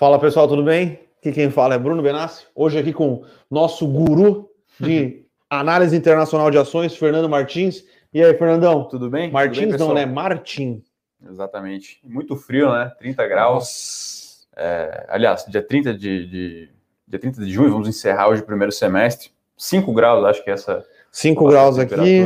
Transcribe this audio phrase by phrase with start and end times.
[0.00, 0.98] Fala pessoal, tudo bem?
[1.18, 2.46] Aqui quem fala é Bruno Benassi.
[2.54, 4.48] Hoje aqui com nosso guru
[4.80, 7.84] de análise internacional de ações, Fernando Martins.
[8.10, 8.88] E aí, Fernandão?
[8.88, 9.30] Tudo bem?
[9.30, 10.06] Martins Tudo bem, não, né?
[10.06, 10.82] Martim.
[11.22, 12.00] Exatamente.
[12.02, 12.90] Muito frio, né?
[12.98, 14.48] 30 graus.
[14.56, 16.70] É, aliás, dia 30 de, de,
[17.06, 19.30] dia 30 de junho, vamos encerrar hoje o primeiro semestre.
[19.54, 20.82] 5 graus, acho que essa.
[21.12, 22.24] 5 graus aqui.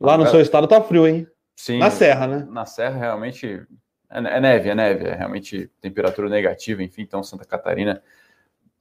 [0.00, 1.24] Lá no seu estado tá frio, hein?
[1.54, 1.78] Sim.
[1.78, 2.48] Na Serra, né?
[2.50, 3.64] Na Serra, realmente.
[4.10, 5.06] É, é neve, é neve.
[5.06, 7.02] É realmente temperatura negativa, enfim.
[7.02, 8.02] Então, Santa Catarina,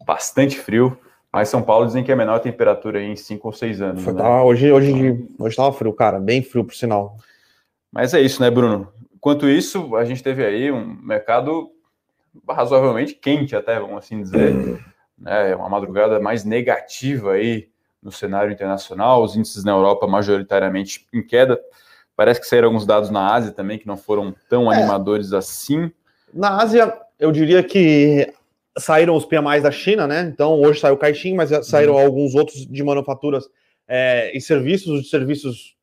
[0.06, 0.98] bastante frio.
[1.32, 4.04] Mas São Paulo dizem que é a menor temperatura em 5 ou 6 anos.
[4.04, 4.22] Foi, né?
[4.22, 6.20] tá, hoje, hoje, hoje tava frio, cara.
[6.20, 7.18] Bem frio, por sinal.
[7.92, 8.92] Mas é isso, né, Bruno?
[9.16, 11.70] Enquanto isso, a gente teve aí um mercado
[12.50, 14.82] razoavelmente quente, até, vamos assim dizer.
[15.18, 15.56] Né?
[15.56, 17.70] Uma madrugada mais negativa aí
[18.02, 21.60] no cenário internacional, os índices na Europa majoritariamente em queda.
[22.20, 24.76] Parece que saíram alguns dados na Ásia também que não foram tão É.
[24.76, 25.90] animadores assim.
[26.34, 28.34] Na Ásia, eu diria que
[28.78, 30.24] saíram os PMIs da China, né?
[30.24, 32.00] Então, hoje saiu o Caixin, mas saíram Uhum.
[32.02, 33.46] alguns outros de manufaturas
[33.88, 35.78] é, e serviços, os de serviços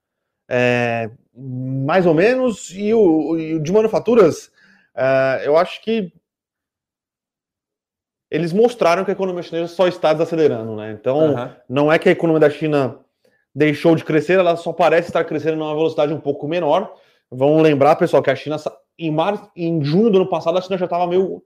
[0.47, 4.53] é, mais ou menos, e o, e o de manufaturas,
[4.95, 6.12] é, eu acho que
[8.31, 10.93] eles mostraram que a economia chinesa só está desacelerando, né?
[10.93, 11.56] Então, Aham.
[11.67, 12.98] não é que a economia da China
[13.57, 16.93] deixou de crescer, ela só parece estar crescendo numa velocidade um pouco menor.
[17.31, 18.57] Vamos lembrar, pessoal, que a China,
[18.99, 21.43] em, março, em junho do ano passado, a China já estava meio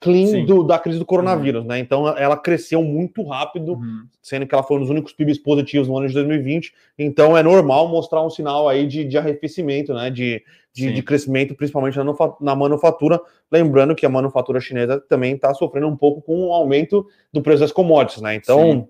[0.00, 1.78] clean do- da crise do coronavírus, né?
[1.78, 4.06] Então ela cresceu muito rápido, Uhum.
[4.20, 6.72] sendo que ela foi um dos únicos PIBs positivos no ano de 2020.
[6.98, 10.10] Então é normal mostrar um sinal aí de, de arrefecimento, né?
[10.10, 10.42] De,
[10.72, 12.04] de, de crescimento, principalmente na,
[12.40, 13.20] na manufatura.
[13.52, 17.60] Lembrando que a manufatura chinesa também está sofrendo um pouco com o aumento do preço
[17.60, 18.34] das commodities, né?
[18.34, 18.88] Então, Sim.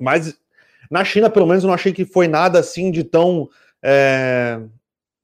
[0.00, 0.36] mas
[0.92, 3.48] na China, pelo menos, eu não achei que foi nada assim de tão,
[3.82, 4.60] é,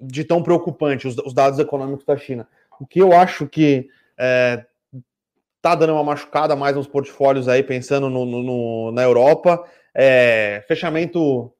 [0.00, 2.48] de tão preocupante os, os dados econômicos da China.
[2.80, 4.64] O que eu acho que é,
[5.60, 9.62] tá dando uma machucada mais nos portfólios aí, pensando no, no- no- na Europa,
[9.94, 11.52] é fechamento,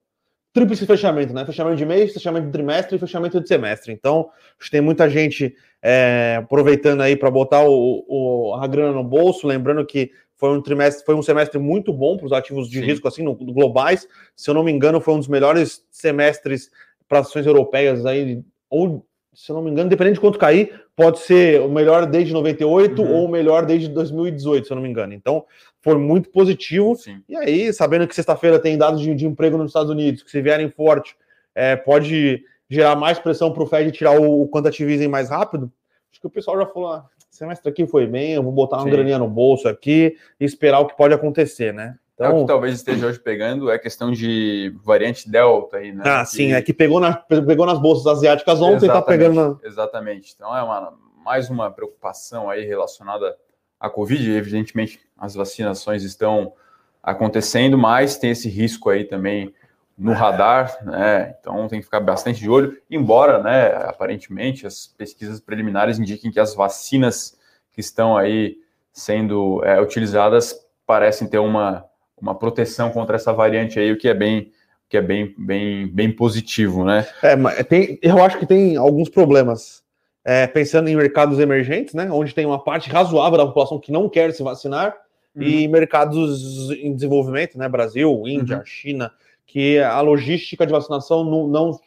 [0.53, 1.45] tríplice fechamento, né?
[1.45, 3.93] Fechamento de mês, fechamento de trimestre e fechamento de semestre.
[3.93, 4.31] Então,
[4.71, 9.85] tem muita gente é, aproveitando aí para botar o, o- a grana no bolso, lembrando
[9.85, 12.87] que foi um trimestre, foi um semestre muito bom para os ativos de Sim.
[12.87, 14.07] risco, assim, no, globais.
[14.37, 16.71] Se eu não me engano, foi um dos melhores semestres
[17.09, 19.05] para ações europeias aí, ou
[19.35, 23.03] se eu não me engano, dependendo de quanto cair, pode ser o melhor desde 98
[23.03, 23.13] Uhum.
[23.13, 25.13] ou o melhor desde 2018, se eu não me engano.
[25.13, 25.45] Então,
[25.81, 26.97] foi muito positivo.
[26.97, 27.23] Sim.
[27.29, 30.41] E aí, sabendo que sexta-feira tem dados de, de emprego nos Estados Unidos, que se
[30.41, 31.17] vierem forte,
[31.55, 35.73] é, pode gerar mais pressão para o Fed tirar o, o quantitative easing mais rápido.
[36.11, 37.07] Acho que o pessoal já falou: ah,
[37.39, 38.91] semestre aqui foi bem, eu vou botar uma Sim.
[38.91, 41.97] graninha no bolso aqui e esperar o que pode acontecer, né?
[42.19, 45.93] É o Então, que talvez esteja hoje pegando é a questão de variante Delta aí,
[45.93, 46.03] né?
[46.05, 49.35] ah, Que- sim, é que pegou, na, pegou nas bolsas asiáticas ontem e tá pegando
[49.35, 49.57] na.
[49.69, 50.33] Exatamente.
[50.35, 50.93] Então é uma,
[51.25, 53.37] mais uma preocupação aí relacionada
[53.79, 54.33] à Covid.
[54.33, 56.53] Evidentemente, as vacinações estão
[57.01, 59.55] acontecendo, mas tem esse risco aí também
[59.99, 61.35] no radar, né?
[61.41, 62.79] Então tem que ficar bastante de olho.
[62.89, 67.37] Embora, né, aparentemente, as pesquisas preliminares indiquem que as vacinas
[67.73, 68.57] que estão aí
[68.93, 70.55] sendo é, utilizadas
[70.87, 71.85] parecem ter uma,
[72.21, 74.53] uma proteção contra essa variante aí, o que é bem
[74.89, 77.07] que é bem, bem, bem positivo, né?
[77.23, 79.83] É, mas tem, eu acho que tem alguns problemas.
[80.25, 82.09] É, pensando em mercados emergentes, né?
[82.11, 84.97] Onde tem uma parte razoável da população que não quer se vacinar,
[85.41, 87.69] e mercados em desenvolvimento, né?
[87.69, 88.65] Brasil, Índia, Uhum.
[88.65, 89.13] China,
[89.49, 91.81] que a logística de vacinação não, não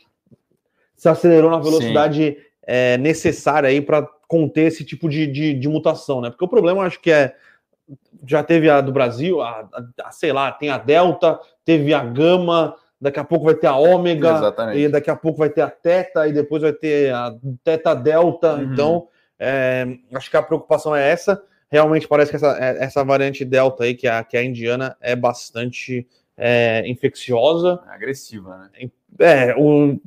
[0.97, 6.19] se acelerou na velocidade é, necessária aí para conter esse tipo de, de, de mutação,
[6.21, 6.29] né?
[6.29, 7.35] Porque o problema acho que é
[8.25, 12.03] já teve a do Brasil, a, a- a- sei lá, tem a Delta, teve a
[12.03, 14.79] Gama, daqui a pouco vai ter a Ômega, Exatamente.
[14.79, 18.53] e daqui a pouco vai ter a Teta, e depois vai ter a Teta Delta.
[18.55, 18.63] Uhum.
[18.73, 19.07] Então,
[19.39, 21.41] é, acho que a preocupação é essa.
[21.69, 24.43] Realmente parece que essa, é- essa variante Delta aí, que é a, que é a
[24.43, 27.81] indiana, é bastante é, infecciosa.
[27.87, 28.89] agressiva, né?
[29.19, 29.99] É, o,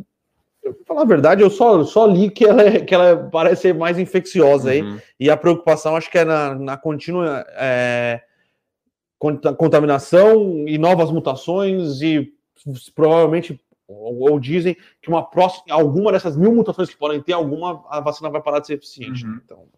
[0.62, 3.62] eu, pra falar a verdade, eu só, só li que ela, é- que ela parece
[3.62, 4.82] ser mais infecciosa aí.
[4.82, 4.98] Uhum.
[5.20, 8.22] E a preocupação, acho que é na, na contínua é,
[9.18, 12.32] conta- contaminação e novas mutações, e
[12.94, 17.84] provavelmente, ou, ou dizem que uma próxima, alguma dessas mil mutações que podem ter, alguma
[17.90, 19.24] a vacina vai parar de ser eficiente.
[19.26, 19.40] Uhum.
[19.44, 19.68] Então,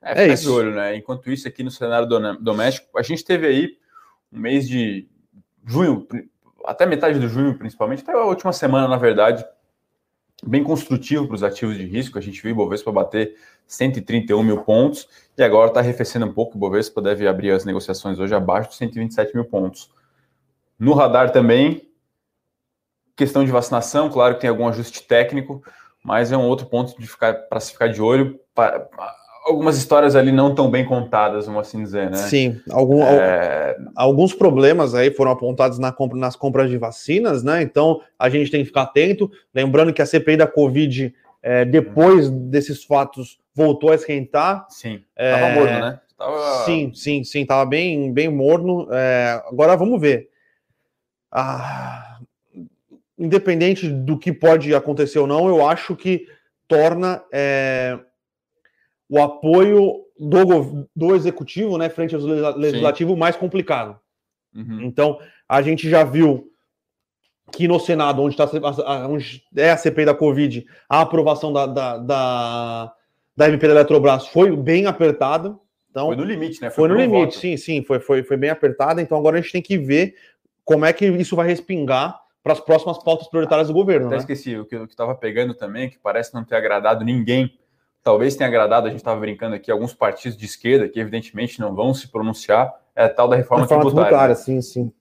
[0.00, 0.44] É, É isso.
[0.44, 0.96] de olho, né?
[0.96, 3.76] Enquanto isso, aqui no cenário dona- doméstico, a gente teve aí
[4.32, 5.06] um mês de
[5.64, 6.06] junho,
[6.64, 9.44] até metade de junho, principalmente, até a última semana, na verdade,
[10.44, 12.18] bem construtivo para os ativos de risco.
[12.18, 13.36] A gente viu o Bovespa bater
[13.66, 16.56] 131 mil pontos e agora está arrefecendo um pouco.
[16.56, 19.90] O Bovespa deve abrir as negociações hoje abaixo de 127 mil pontos.
[20.78, 21.88] No radar também,
[23.14, 25.62] questão de vacinação, claro que tem algum ajuste técnico,
[26.02, 28.40] mas é um outro ponto de ficar para se ficar de olho.
[29.44, 32.16] Algumas histórias ali não tão bem contadas, vamos assim dizer, né?
[32.16, 33.76] Sim, algum, é...
[33.94, 37.62] alguns problemas aí foram apontados na compra, nas compras de vacinas, né?
[37.62, 39.30] Então a gente tem que ficar atento.
[39.54, 41.12] Lembrando que a CPI da Covid,
[41.42, 44.66] é, depois desses fatos, voltou a esquentar.
[44.70, 45.54] Sim, estava é...
[45.54, 46.00] morno, né?
[46.16, 46.64] Tava...
[46.64, 48.88] Sim, sim, sim, estava bem, bem morno.
[48.92, 49.42] É...
[49.46, 50.28] Agora vamos ver.
[51.30, 52.18] Ah...
[53.18, 56.26] Independente do que pode acontecer ou não, eu acho que
[56.66, 57.98] torna é,
[59.12, 63.18] o apoio do, do executivo, né, frente ao legislativo, Sim.
[63.18, 64.00] mais complicado.
[64.54, 64.80] Uhum.
[64.84, 66.50] Então, a gente já viu
[67.52, 68.48] que no Senado, onde, tá,
[69.10, 72.92] onde é a CPI da Covid, a aprovação da, da, da,
[73.36, 75.54] da MP da Eletrobras foi bem apertada.
[75.90, 76.70] Então, foi no limite, né?
[76.70, 77.38] Foi, foi no limite, voto.
[77.38, 79.02] sim, sim, foi, foi, foi bem apertada.
[79.02, 80.14] Então, agora a gente tem que ver
[80.64, 84.06] como é que isso vai respingar para as próximas pautas prioritárias do governo.
[84.06, 84.20] Até né?
[84.20, 87.58] esqueci, o que estava pegando também, que parece não ter agradado ninguém
[88.02, 91.74] talvez tenha agradado, a gente estava brincando aqui, alguns partidos de esquerda que evidentemente não
[91.74, 94.08] vão se pronunciar, é a tal da reforma, reforma tributária.
[94.08, 94.92] tributária sim, sim.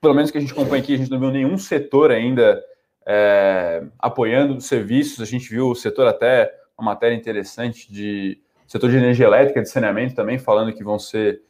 [0.00, 2.62] Pelo menos que a gente acompanha aqui, a gente não viu nenhum setor ainda
[3.06, 8.90] é, apoiando os serviços, a gente viu o setor até, uma matéria interessante de setor
[8.90, 11.42] de energia elétrica, de saneamento também, falando que vão ser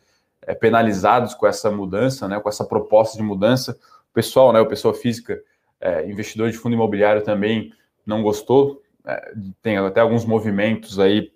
[0.43, 3.77] é, penalizados com essa mudança, né, com essa proposta de mudança.
[4.11, 5.39] O pessoal, né, o pessoal física,
[5.81, 7.73] é, investidor de fundo imobiliário também
[8.07, 8.81] não gostou,
[9.63, 11.33] tem até alguns movimentos aí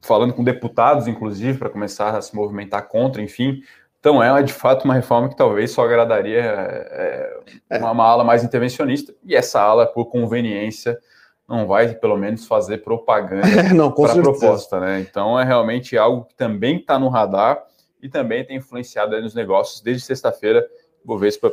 [0.00, 3.62] falando com deputados, inclusive, para começar a se movimentar contra, enfim.
[4.00, 7.40] Então, é de fato uma reforma que talvez só agradaria é,
[7.70, 10.98] é, uma, uma, ala mais intervencionista, e essa ala, por conveniência,
[11.48, 13.42] não vai, pelo menos, fazer propaganda
[13.94, 14.80] para a proposta.
[14.80, 15.00] Né?
[15.00, 17.62] Então, é realmente algo que também está no radar
[18.02, 19.80] e também tem influenciado nos negócios.
[19.80, 20.66] Desde sexta-feira,
[21.04, 21.52] o Bovespa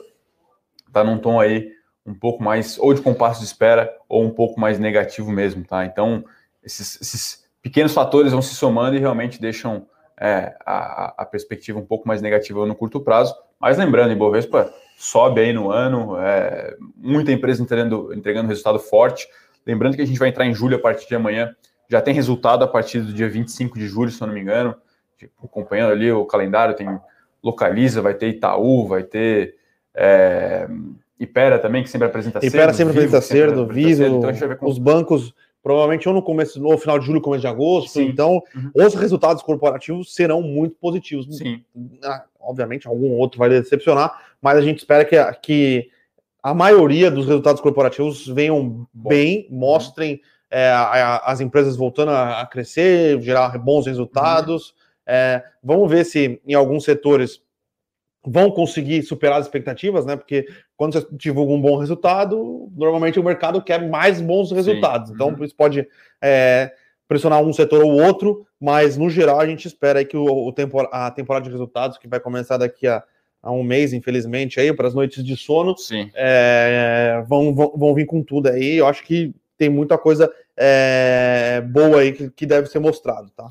[0.87, 1.71] está num tom aí
[2.09, 5.85] um pouco mais, ou de compasso de espera, ou um pouco mais negativo mesmo, tá?
[5.85, 6.25] Então,
[6.63, 9.85] esses, esses pequenos fatores vão se somando e realmente deixam
[10.19, 13.35] é, a, a, perspectiva um pouco mais negativa no curto prazo.
[13.59, 19.27] Mas lembrando, Ibovespa sobe aí no ano, é, muita empresa entregando, entregando resultado forte.
[19.65, 21.55] Lembrando que a gente vai entrar em julho a partir de amanhã,
[21.87, 24.75] já tem resultado a partir do dia 25 de julho, se eu não me engano.
[25.17, 26.87] Tipo, acompanhando ali o calendário, tem
[27.41, 29.55] Localiza, vai ter Itaú, vai ter
[29.95, 30.67] é,
[31.19, 32.49] Ipera também, que sempre apresenta cedo.
[32.49, 37.05] Ipera sempre apresenta cedo, Vivo, então os bancos provavelmente ou no começo, no final de
[37.05, 37.91] julho, começo de agosto.
[37.91, 38.05] Sim.
[38.05, 38.71] Então, uhum.
[38.73, 41.37] os resultados corporativos serão muito positivos.
[41.37, 41.63] Sim.
[42.39, 45.89] Obviamente, algum outro vai decepcionar, mas a gente espera que, que
[46.41, 49.09] a maioria dos resultados corporativos venham Bom.
[49.09, 54.69] bem, mostrem é, a, as empresas voltando a, a, crescer, gerar bons resultados.
[54.69, 54.75] Uhum.
[55.07, 57.41] É, vamos ver se em alguns setores
[58.25, 60.15] vão conseguir superar as expectativas, né?
[60.15, 65.09] Porque quando você divulga um bom resultado, normalmente o mercado quer mais bons resultados.
[65.09, 65.15] Sim.
[65.15, 65.43] Então, uhum.
[65.43, 65.87] isso pode
[66.21, 66.71] é,
[67.07, 70.87] pressionar um setor ou outro, mas no geral a gente espera que o, o tempor
[70.91, 73.03] a temporada de resultados, que vai começar daqui a,
[73.41, 75.73] a um mês, infelizmente, aí, para as noites de sono,
[76.13, 78.75] é, vão, vão, vão vir com tudo aí.
[78.75, 83.47] Eu acho que tem muita coisa é, boa aí que, que deve ser mostrado, tá?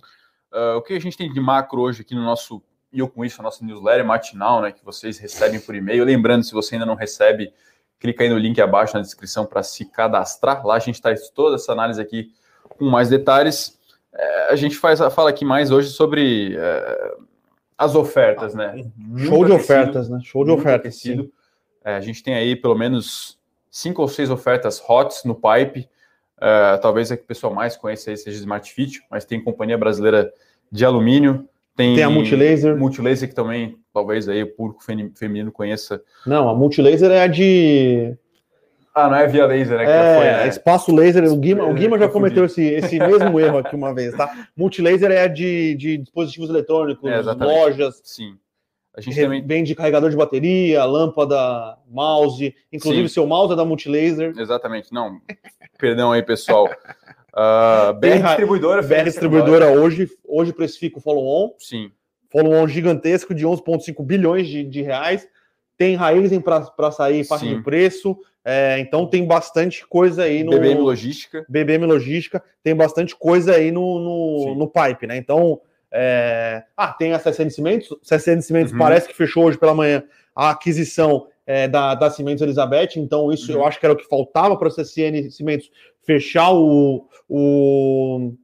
[0.52, 2.62] Uh, o que a gente tem de macro hoje aqui no nosso
[2.92, 6.04] e eu com isso a nossa newsletter matinal, né, que vocês recebem por e-mail.
[6.04, 7.52] Lembrando, se você ainda não recebe,
[7.98, 10.66] clica aí no link abaixo na descrição para se cadastrar.
[10.66, 12.32] Lá a gente traz toda essa análise aqui
[12.78, 13.78] com mais detalhes.
[14.12, 17.16] É, a gente faz, fala aqui mais hoje sobre é,
[17.76, 18.84] as ofertas, né?
[19.16, 20.20] Show de ofertas, né?
[20.22, 21.02] Show de ofertas.
[21.84, 23.38] É, a gente tem aí pelo menos
[23.70, 25.88] cinco ou seis ofertas hots no pipe.
[26.40, 29.76] É, talvez a que o pessoal mais conheça aí seja Smart Fit, mas tem companhia
[29.76, 30.32] brasileira
[30.70, 32.76] de alumínio, tem, tem a Multilaser.
[32.76, 36.02] Multilaser que também, talvez aí o público feminino conheça.
[36.26, 38.16] Não, a Multilaser é a de.
[38.92, 39.84] Ah, não é via laser, né?
[39.84, 40.48] É, foi, né?
[40.48, 41.22] espaço laser.
[41.32, 44.48] O Guima, o Guima já cometeu esse, esse mesmo erro aqui uma vez, tá?
[44.56, 48.00] Multilaser é a de, de dispositivos eletrônicos, é, lojas.
[48.02, 48.34] Sim.
[48.96, 52.52] A gente também vende carregador de bateria, lâmpada, mouse.
[52.72, 53.14] Inclusive, Sim.
[53.14, 54.34] seu mouse é da Multilaser.
[54.36, 54.92] Exatamente.
[54.92, 55.20] Não,
[55.78, 56.68] perdão aí, pessoal.
[57.38, 58.82] Uh, BR Distribuidora.
[58.82, 61.54] BR Distribuidora hoje, hoje precifica o follow-on.
[61.58, 61.92] Sim.
[62.32, 65.26] Follow-on gigantesco de 11,5 bilhões de, de reais.
[65.76, 68.18] Tem Raizen para sair faixa de preço.
[68.44, 70.50] É, então tem bastante coisa aí no.
[70.50, 71.46] BBM Logística.
[71.48, 72.42] BBM Logística.
[72.64, 75.16] Tem bastante coisa aí no, no, no pipe, né?
[75.16, 75.60] Então.
[75.90, 76.64] É...
[76.76, 77.96] Ah, tem a CSN Cimentos.
[78.02, 78.78] CSN Cimentos uhum.
[78.78, 80.02] parece que fechou hoje pela manhã
[80.34, 83.60] a aquisição é, da, da Cimentos Elizabeth, então isso uhum.
[83.60, 85.70] eu acho que era o que faltava para a CSN Cimentos
[86.02, 88.34] fechar o, o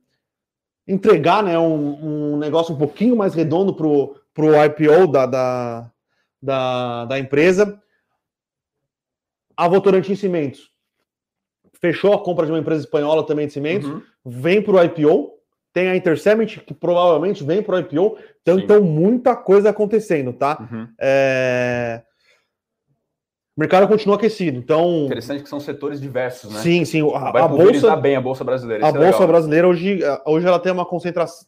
[0.89, 5.91] entregar né, um, um, negócio um pouquinho mais redondo para o IPO da, da,
[6.43, 7.79] da, da, empresa.
[9.55, 10.71] A Votorantim Cimentos
[11.79, 14.01] fechou a compra de uma empresa espanhola também de cimentos, uhum.
[14.25, 15.35] vem para o IPO.
[15.75, 18.17] tem a Intercept, que provavelmente vem para o IPO.
[18.41, 20.57] Então, então, muita coisa acontecendo, tá?
[20.59, 20.89] Uhum.
[20.99, 22.03] É...
[23.57, 25.05] O mercado continua aquecido, então...
[25.07, 26.61] Interessante que são setores diversos, né?
[26.61, 27.01] Sim, sim.
[27.15, 28.85] A, Vai a bolsa bem a bolsa brasileira.
[28.85, 31.47] A é bolsa brasileira hoje, hoje ela tem uma concentração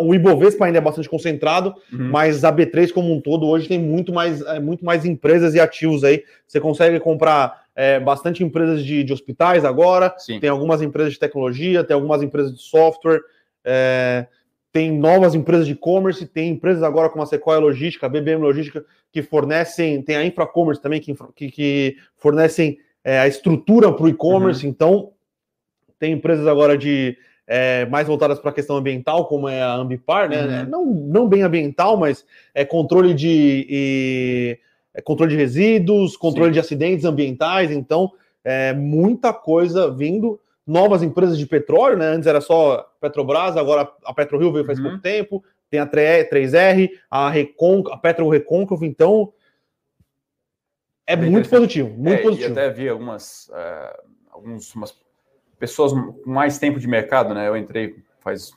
[0.00, 2.10] o Ibovespa ainda é bastante concentrado, uhum.
[2.10, 5.60] mas a B3 como um todo hoje tem muito mais, é, muito mais empresas e
[5.60, 6.22] ativos aí.
[6.46, 10.38] Você consegue comprar é, bastante empresas de, de hospitais agora, Sim.
[10.38, 13.20] tem algumas empresas de tecnologia, tem algumas empresas de software,
[13.64, 14.26] é,
[14.72, 18.84] tem novas empresas de e-commerce, tem empresas agora como a Sequoia Logística, a BBM Logística,
[19.12, 24.08] que fornecem, tem a InfraCommerce também, que, que, que fornecem é, a estrutura para o
[24.08, 24.64] e-commerce.
[24.64, 24.70] Uhum.
[24.70, 25.12] Então,
[25.98, 30.28] tem empresas agora de é, mais voltadas para a questão ambiental, como é a Ambipar,
[30.30, 30.62] né?
[30.62, 30.70] Uhum.
[30.70, 32.24] Não, não bem ambiental, mas
[32.54, 34.58] é controle de e,
[34.94, 36.54] é controle de resíduos, controle Sim.
[36.54, 38.12] de acidentes ambientais, então
[38.42, 40.40] é muita coisa vindo.
[40.66, 42.06] Novas empresas de petróleo, né?
[42.06, 44.84] Antes era só Petrobras, agora a PetroRio veio faz uhum.
[44.84, 49.32] pouco tempo, tem a 3R, a Recon, a Petro Reconcavo, então
[51.06, 52.48] é muito positivo, muito é, positivo.
[52.50, 54.72] E até vi algumas, uh, algumas
[55.58, 57.48] pessoas com mais tempo de mercado, né?
[57.48, 58.52] Eu entrei faz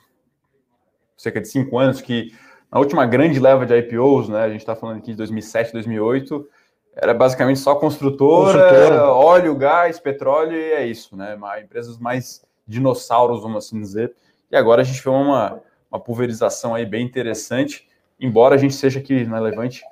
[1.16, 2.32] cerca de cinco anos que
[2.70, 4.42] na última grande leva de IPOs, né?
[4.42, 6.48] A gente está falando aqui de 2007, 2008,
[6.96, 11.38] era basicamente só construtora, construtora, óleo, gás, petróleo e é isso, né?
[11.62, 14.14] Empresas mais dinossauros, vamos assim dizer.
[14.50, 15.60] E agora a gente vê uma,
[15.90, 17.86] uma pulverização aí bem interessante,
[18.18, 19.82] embora a gente seja aqui na Levante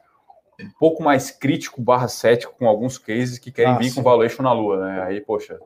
[0.60, 3.96] um pouco mais crítico barra cético com alguns cases que querem ah, vir sim.
[3.96, 5.02] com valuation na lua, né?
[5.02, 5.58] Aí, poxa,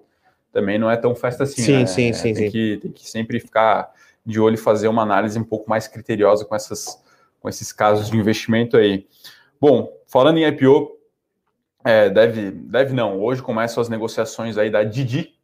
[0.50, 1.62] também não é tão festa assim.
[1.62, 1.87] Sim, né?
[1.87, 2.35] sim, sim.
[2.35, 2.50] Tem, sim.
[2.50, 3.92] Que, tem que sempre ficar
[4.25, 7.02] de olho e fazer uma análise um pouco mais criteriosa com, essas,
[7.40, 9.07] com esses casos de investimento aí.
[9.61, 10.98] Bom, falando em IPO,
[11.85, 15.35] é, deve, deve não, hoje começam as negociações aí da Didi,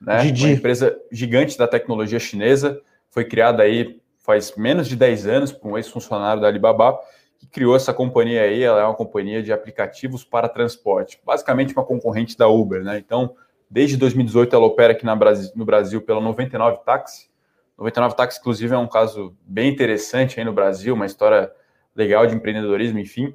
[0.00, 0.22] né?
[0.22, 0.46] Didi.
[0.46, 5.72] Uma empresa gigante da tecnologia chinesa, foi criada aí faz menos de 10 anos por
[5.72, 6.98] um ex-funcionário da Alibaba,
[7.38, 11.84] que criou essa companhia aí, ela é uma companhia de aplicativos para transporte, basicamente uma
[11.84, 12.98] concorrente da Uber, né?
[12.98, 13.34] Então,
[13.70, 15.06] Desde 2018 ela opera aqui
[15.54, 17.30] no Brasil pela 99 Táxi.
[17.78, 21.52] 99 Táxi, inclusive, é um caso bem interessante aí no Brasil, uma história
[21.94, 23.32] legal de empreendedorismo, enfim.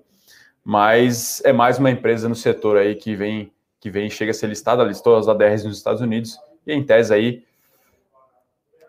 [0.68, 4.48] Mas é mais uma empresa no setor aí que vem, que vem chega a ser
[4.48, 7.44] listada, listou as ADRs nos Estados Unidos e em tese aí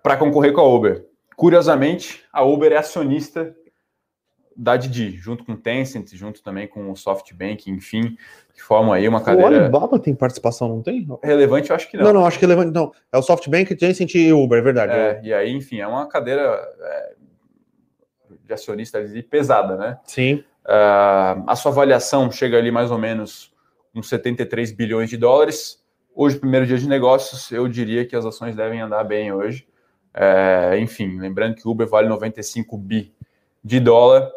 [0.02, 1.04] para concorrer com a Uber.
[1.36, 3.54] Curiosamente, a Uber é acionista
[4.56, 8.16] da Didi, junto com o Tencent, junto também com o SoftBank, enfim,
[8.54, 9.50] que formam aí uma cadeira...
[9.50, 11.06] O Alibaba tem participação, não tem?
[11.22, 12.04] Relevante, eu acho que não.
[12.04, 12.90] Não, não, acho que relevante não.
[13.12, 14.92] É o SoftBank, Tencent e Uber, é verdade.
[14.92, 16.42] É, e aí, enfim, é uma cadeira
[16.80, 17.14] é,
[18.46, 19.98] de acionista pesada, né?
[20.04, 20.42] Sim.
[20.66, 23.54] Uh, a sua avaliação chega ali mais ou menos
[23.94, 25.82] uns 73 bilhões de dólares.
[26.14, 29.66] Hoje, primeiro dia de negócios, eu diria que as ações devem andar bem hoje.
[30.12, 33.14] É, enfim, lembrando que o Uber vale 95 bi
[33.62, 34.30] de dólar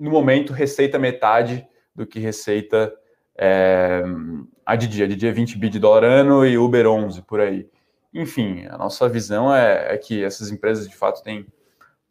[0.00, 2.92] no momento, receita metade do que receita
[3.36, 4.02] é,
[4.64, 5.02] a Didi.
[5.02, 7.68] A Didi é 20 bi de dólar ano e Uber 11, por aí.
[8.14, 11.46] Enfim, a nossa visão é, é, que essas empresas, de fato, têm,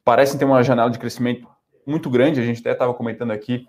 [0.03, 1.47] parecem ter uma janela de crescimento
[1.85, 2.39] muito grande.
[2.39, 3.67] A gente até estava comentando aqui,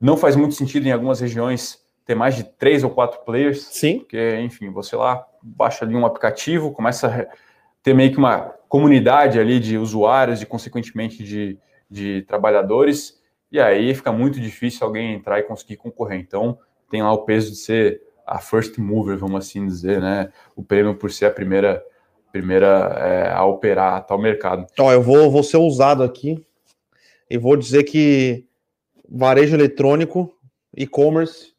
[0.00, 3.62] não faz muito sentido em algumas regiões ter mais de três ou quatro players.
[3.70, 4.00] Sim.
[4.00, 7.36] Porque, enfim, você lá baixa ali um aplicativo, começa a
[7.82, 11.58] ter meio que uma comunidade ali de usuários e, consequentemente, de,
[11.90, 13.22] de trabalhadores
[13.54, 16.18] e aí fica muito difícil alguém entrar e conseguir concorrer.
[16.18, 16.58] Então,
[16.90, 20.32] tem lá o peso de ser a first mover, vamos assim dizer, né?
[20.56, 21.80] O prêmio por ser a primeira
[22.32, 22.66] primeira
[22.98, 24.66] é, a operar tal mercado.
[24.76, 26.44] Ó, eu vou, vou ser ousado aqui
[27.30, 28.46] e vou dizer que
[29.08, 30.32] varejo eletrônico,
[30.76, 31.54] e-commerce,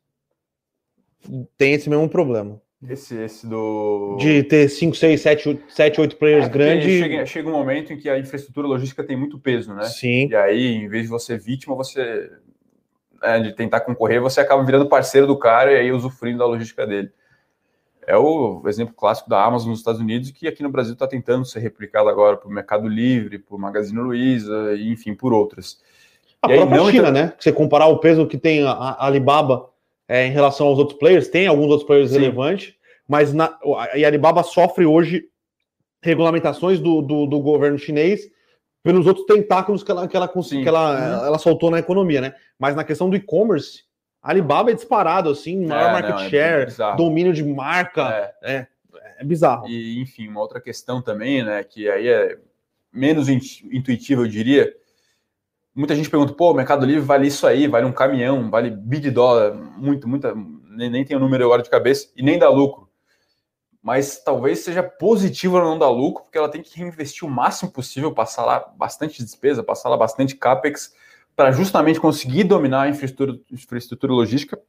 [1.57, 2.61] tem esse mesmo problema.
[2.87, 4.17] Esse, esse do.
[4.19, 6.99] De ter 5, 6, 7, 7 8 players é, grandes.
[6.99, 9.85] Chega, chega um momento em que a infraestrutura logística tem muito peso, né?
[9.85, 10.27] Sim.
[10.29, 12.29] E aí, em vez de você vítima, você.
[13.23, 16.85] É, de tentar concorrer, você acaba virando parceiro do cara e aí usufruindo da logística
[16.85, 17.09] dele.
[18.07, 21.45] É o exemplo clássico da Amazon nos Estados Unidos, que aqui no Brasil está tentando
[21.45, 25.79] ser replicado agora por Mercado Livre, por Magazine Luiza, e, enfim, por outras.
[26.41, 27.11] A e própria aí, China, entra...
[27.11, 27.33] né?
[27.39, 29.69] Se você comparar o peso que tem a Alibaba
[30.07, 32.19] é, em relação aos outros players, tem alguns outros players Sim.
[32.19, 32.75] relevantes,
[33.07, 35.25] mas na, a Alibaba sofre hoje
[36.01, 38.29] regulamentações do, do, do, governo chinês
[38.83, 41.25] pelos outros tentáculos que ela, que ela, que ela, uhum.
[41.25, 42.35] ela soltou na economia, né?
[42.59, 43.83] Mas na questão do e-commerce,
[44.25, 48.55] Alibaba é disparado, assim, maior é, market não, é share, domínio de marca, é.
[48.55, 48.67] é.
[49.19, 49.67] é, bizarro.
[49.67, 52.35] E, enfim, uma outra questão também, né, que aí é
[52.91, 54.73] menos intuitiva, eu diria,
[55.75, 58.99] muita gente pergunta, pô, o Mercado Livre vale isso aí, vale um caminhão, vale bi
[58.99, 60.33] de dólar, muito, muita,
[60.71, 62.89] nem, nem tem o número agora de cabeça, e nem dá lucro.
[63.79, 67.69] mas talvez seja positivo ela não dar lucro, porque ela tem que reinvestir o máximo
[67.69, 70.95] possível, passar lá bastante despesa, passar lá bastante capex,
[71.35, 74.59] para justamente conseguir dominar a infraestrutura, infraestrutura logística,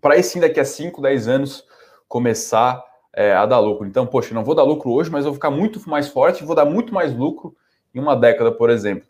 [0.00, 1.64] para aí sim, daqui a 5, 10 anos,
[2.08, 2.82] começar
[3.12, 3.86] é, a dar lucro.
[3.86, 6.64] Então, poxa, não vou dar lucro hoje, mas vou ficar muito mais forte vou dar
[6.64, 7.54] muito mais lucro
[7.94, 9.08] em uma década, por exemplo.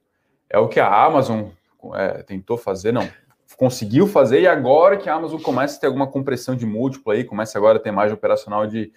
[0.48, 1.48] É o que a Amazon
[1.94, 3.08] é, tentou fazer, não,
[3.56, 7.24] conseguiu fazer, e agora que a Amazon começa a ter alguma compressão de múltiplo aí,
[7.24, 8.92] começa agora a ter margem operacional de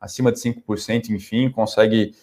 [0.00, 2.14] acima de 5%, enfim, consegue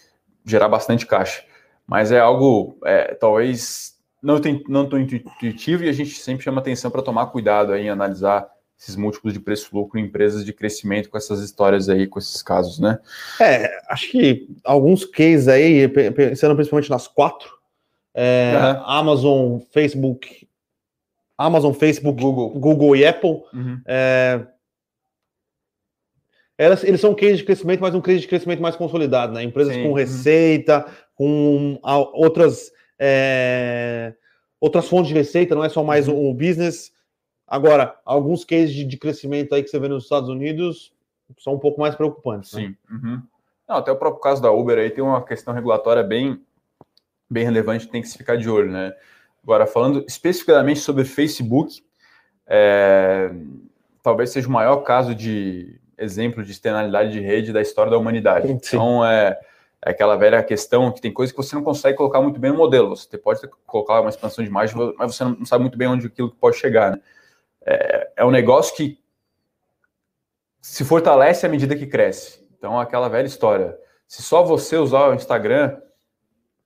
[0.43, 1.43] gerar bastante caixa.
[1.87, 3.94] Mas é algo, é, talvez,
[4.25, 7.83] não, tem, não tão intuitivo, e a gente sempre chama atenção para tomar cuidado aí
[7.83, 12.17] em analisar esses múltiplos de preço-lucro em empresas de crescimento com essas histórias aí, com
[12.17, 12.99] esses casos, né?
[13.39, 17.49] É, acho que alguns cases aí, pensando principalmente nas quatro,
[18.15, 18.83] é, uhum.
[18.85, 20.47] Amazon, Facebook,
[21.37, 23.43] Amazon, Facebook, Google, Google e Apple.
[23.53, 23.79] Uhum.
[23.85, 24.45] É,
[26.57, 29.43] elas, eles são cases de crescimento, mas um case de crescimento mais consolidado, né?
[29.43, 29.83] Empresas Sim.
[29.83, 29.95] com uhum.
[29.95, 31.79] receita, com
[32.13, 34.13] outras, é,
[34.59, 36.29] outras fontes de receita, não é só mais uhum.
[36.29, 36.91] um business.
[37.47, 40.93] Agora, alguns cases de, de, crescimento aí que você vê nos Estados Unidos
[41.39, 42.53] são um pouco mais preocupantes.
[42.53, 42.61] Né?
[42.61, 42.75] Sim.
[42.93, 43.21] Uhum.
[43.67, 46.41] Não, até o próprio caso da Uber aí tem uma questão regulatória bem,
[47.29, 48.93] bem relevante, tem que se ficar de olho, né?
[49.43, 51.83] Agora, falando especificamente sobre Facebook,
[52.47, 53.31] é,
[54.01, 58.47] talvez seja o maior caso de exemplo de externalidade de rede da história da humanidade.
[58.47, 58.53] Sim.
[58.53, 59.39] Então, é,
[59.85, 62.57] é, aquela velha questão que tem coisas que você não consegue colocar muito bem no
[62.57, 62.95] modelo.
[62.95, 66.31] Você pode colocar uma expansão de imagem, mas você não sabe muito bem onde aquilo
[66.31, 66.91] pode chegar.
[66.91, 67.01] Né?
[67.65, 68.99] É, é um negócio que
[70.59, 72.43] se fortalece à medida que cresce.
[72.57, 73.77] Então, aquela velha história.
[74.07, 75.77] Se só você usar o Instagram,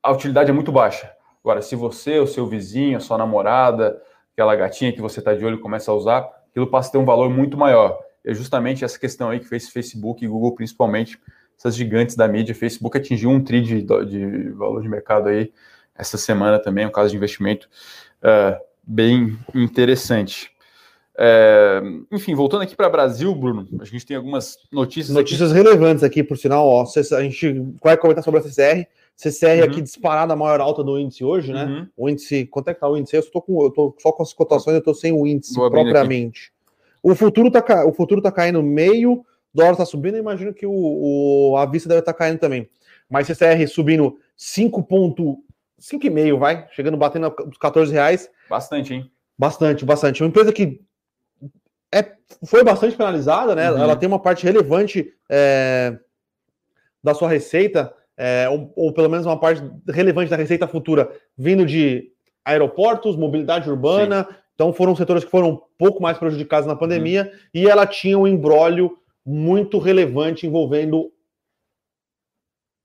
[0.01, 1.13] a utilidade é muito baixa.
[1.43, 5.43] Agora, se você, o seu vizinho, a sua namorada, aquela gatinha que você está de
[5.43, 7.99] olho começa a usar, aquilo passa a ter um valor muito maior.
[8.23, 11.19] É justamente essa questão aí que fez Facebook e Google, principalmente,
[11.59, 12.55] essas gigantes da mídia.
[12.55, 15.51] Facebook atingiu um tri de, de valor de mercado aí
[15.93, 17.67] essa semana também, um caso de investimento
[18.23, 20.49] uh, bem interessante.
[21.21, 25.13] É, enfim, voltando aqui para o Brasil, Bruno, a gente tem algumas notícias.
[25.13, 25.61] Notícias aqui.
[25.61, 26.65] relevantes aqui, por sinal.
[26.65, 28.87] Ó, a gente vai comentar sobre a CCR.
[29.17, 29.63] CCR uhum.
[29.65, 31.65] aqui disparada a maior alta do índice hoje, né?
[31.65, 31.87] Uhum.
[31.97, 33.17] O índice, quanto é que tá o índice?
[33.17, 36.53] Eu estou com, eu tô só com as cotações, eu estou sem o índice propriamente.
[37.03, 40.71] O futuro tá, o futuro tá caindo meio, dólar tá subindo, eu imagino que o,
[40.71, 42.69] o a vista deve estar tá caindo também.
[43.09, 48.29] Mas CCR subindo 5,5 vai, chegando batendo os 14 reais.
[48.49, 49.11] Bastante, hein?
[49.37, 50.21] Bastante, bastante.
[50.21, 50.81] Uma empresa que
[51.91, 52.11] é,
[52.45, 53.71] foi bastante penalizada, né?
[53.71, 53.79] Uhum.
[53.79, 55.97] Ela tem uma parte relevante é,
[57.03, 61.65] da sua receita é, ou, ou, pelo menos uma parte relevante da receita futura vindo
[61.65, 62.11] de
[62.43, 64.27] aeroportos, mobilidade urbana.
[64.29, 64.35] Sim.
[64.53, 67.39] Então foram setores que foram um pouco mais prejudicados na pandemia uhum.
[67.53, 68.97] e ela tinha um embrólio
[69.29, 71.11] muito relevante envolvendo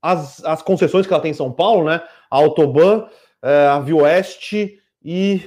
[0.03, 2.03] as, as concessões que ela tem em São Paulo, né?
[2.31, 3.09] A Autoban,
[3.43, 5.41] é, a Vioeste e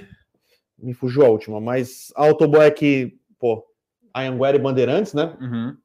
[0.75, 3.63] me fugiu a última, mas a Autoban é que, pô,
[4.11, 5.37] a Anguera e Bandeirantes, né?
[5.39, 5.77] Uhum.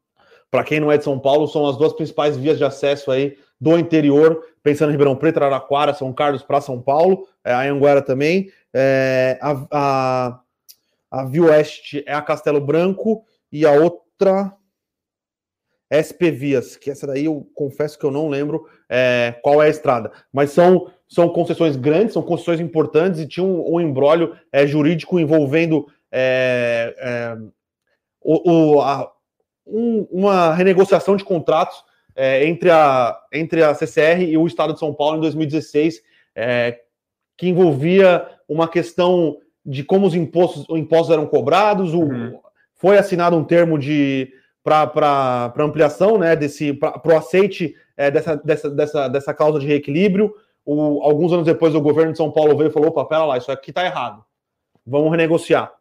[0.50, 3.36] Para quem não é de São Paulo, são as duas principais vias de acesso aí
[3.60, 8.00] do interior, pensando em Ribeirão Preto, Araraquara, São Carlos para São Paulo, é, a Anguera
[8.00, 8.50] também.
[8.72, 10.40] É, a, a,
[11.10, 14.56] a Via Oeste é a Castelo Branco e a outra
[15.92, 19.70] SP Vias, que essa daí eu confesso que eu não lembro é, qual é a
[19.70, 24.66] estrada, mas são, são concessões grandes, são concessões importantes e tinha um, um embrólio é,
[24.66, 27.36] jurídico envolvendo é, é
[28.20, 29.12] o, o a,
[29.66, 34.78] um, uma renegociação de contratos é, entre, a, entre a CCR e o Estado de
[34.78, 36.02] São Paulo em 2016,
[36.34, 36.80] é,
[37.36, 42.34] que envolvia uma questão de como os impostos, os impostos eram cobrados, uhum.
[42.34, 42.42] o,
[42.74, 48.70] foi assinado um termo de para ampliação né, desse para o aceite é, dessa, dessa,
[48.70, 50.34] dessa, dessa causa de reequilíbrio.
[50.64, 53.38] O, alguns anos depois, o governo de São Paulo veio e falou: opa, pera lá,
[53.38, 54.24] isso aqui está errado,
[54.86, 55.72] vamos renegociar.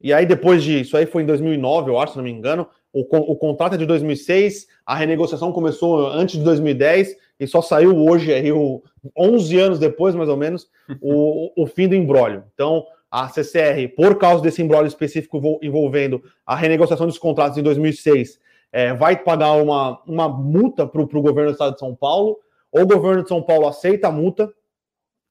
[0.00, 0.82] E aí, depois de.
[0.82, 2.68] Isso aí foi em 2009, eu acho, se não me engano.
[2.92, 3.00] O,
[3.32, 8.32] o contrato é de 2006, a renegociação começou antes de 2010 e só saiu hoje,
[8.32, 8.82] aí, o,
[9.16, 10.68] 11 anos depois, mais ou menos,
[11.00, 12.44] o, o fim do embrólio.
[12.54, 18.40] Então, a CCR, por causa desse embrólio específico envolvendo a renegociação dos contratos em 2006,
[18.72, 22.36] é, vai pagar uma, uma multa para o governo do estado de São Paulo.
[22.72, 24.52] O governo de São Paulo aceita a multa,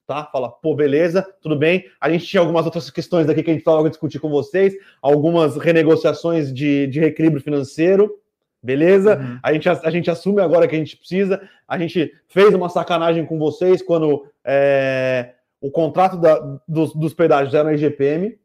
[0.08, 0.24] tá?
[0.32, 1.84] Fala, pô, beleza, tudo bem.
[2.00, 5.58] A gente tinha algumas outras questões aqui que a gente estava discutir com vocês, algumas
[5.58, 8.18] renegociações de, de reequilíbrio financeiro,
[8.62, 9.18] beleza?
[9.18, 9.40] Uhum.
[9.44, 11.42] A, gente, a, a, gente assume agora que a gente precisa.
[11.68, 15.34] A gente fez uma sacanagem com vocês quando é,
[15.64, 18.38] o contrato da, dos, dos pedágios era na IGPM.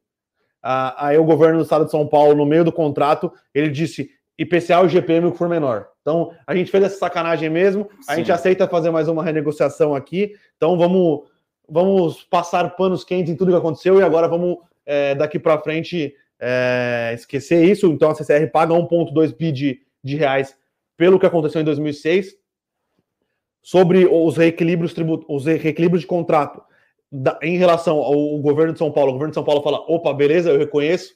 [0.62, 4.08] Ah, aí o governo do estado de São Paulo, no meio do contrato, ele disse:
[4.38, 5.88] IPCA e GPM que for menor.
[6.00, 8.18] Então, a gente fez essa sacanagem mesmo, a Sim.
[8.20, 11.22] gente aceita fazer mais uma renegociação aqui, então vamos,
[11.68, 16.14] vamos passar panos quentes em tudo que aconteceu e agora vamos, é, daqui para frente,
[16.38, 17.88] é, esquecer isso.
[17.88, 20.56] Então, a CCR paga 1,2 bi de, de reais
[20.96, 22.36] pelo que aconteceu em 2006,
[23.60, 26.62] sobre os reequilíbrios, tribut os reequilíbrios de contrato
[27.10, 29.10] da, em relação ao governo de São Paulo.
[29.10, 31.14] O governo de São Paulo fala: opa, beleza, eu reconheço,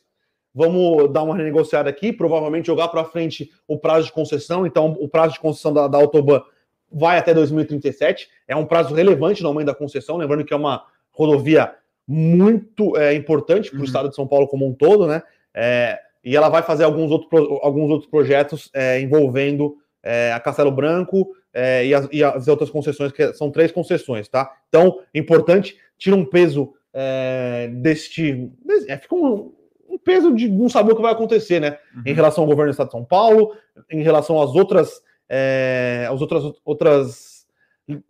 [0.54, 4.66] vamos dar uma renegociada aqui, provavelmente jogar para frente o prazo de concessão.
[4.66, 6.42] Então, o prazo de concessão da, da Autoban
[6.90, 8.28] vai até 2037.
[8.46, 11.74] É um prazo relevante no aumento da concessão, lembrando que é uma rodovia
[12.06, 13.84] muito é, importante para o uhum.
[13.84, 15.22] estado de São Paulo como um todo, né?
[15.54, 20.70] É, e ela vai fazer alguns, outro, alguns outros projetos é, envolvendo é, a Castelo
[20.70, 24.50] Branco é, e, as, e, as, outras concessões, que são três concessões, tá?
[24.68, 28.50] Então, importante, tira um peso é, deste.
[28.88, 29.52] É, fica um,
[29.88, 31.78] um, peso de não saber o que vai acontecer, né?
[31.94, 32.02] Uhum.
[32.06, 33.54] Em relação ao governo do Estado de São Paulo,
[33.90, 37.46] em relação às outras, é, às outras, outras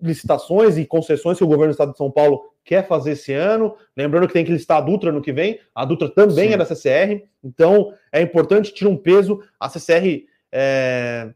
[0.01, 3.75] licitações e concessões que o governo do Estado de São Paulo quer fazer esse ano.
[3.97, 5.59] Lembrando que tem que listar a Dutra no que vem.
[5.75, 6.55] A Dutra também Sim.
[6.55, 9.43] é da CCR, então é importante, tira um peso.
[9.59, 11.33] A CCR é,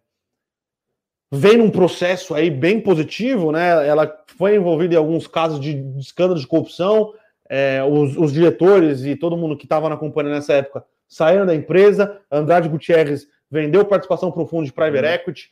[1.30, 3.86] vem num processo aí bem positivo, né?
[3.86, 7.12] Ela foi envolvida em alguns casos de, escândalo de corrupção.
[7.48, 11.54] É, os, os, diretores e todo mundo que estava na companhia nessa época saíram da
[11.54, 12.20] empresa.
[12.30, 15.12] Andrade Gutierrez vendeu participação para o fundo de private uhum.
[15.12, 15.50] equity,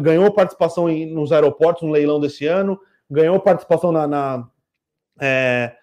[0.00, 4.48] ganhou participação em, nos aeroportos no leilão desse ano, ganhou participação na, na,
[5.20, 5.74] é,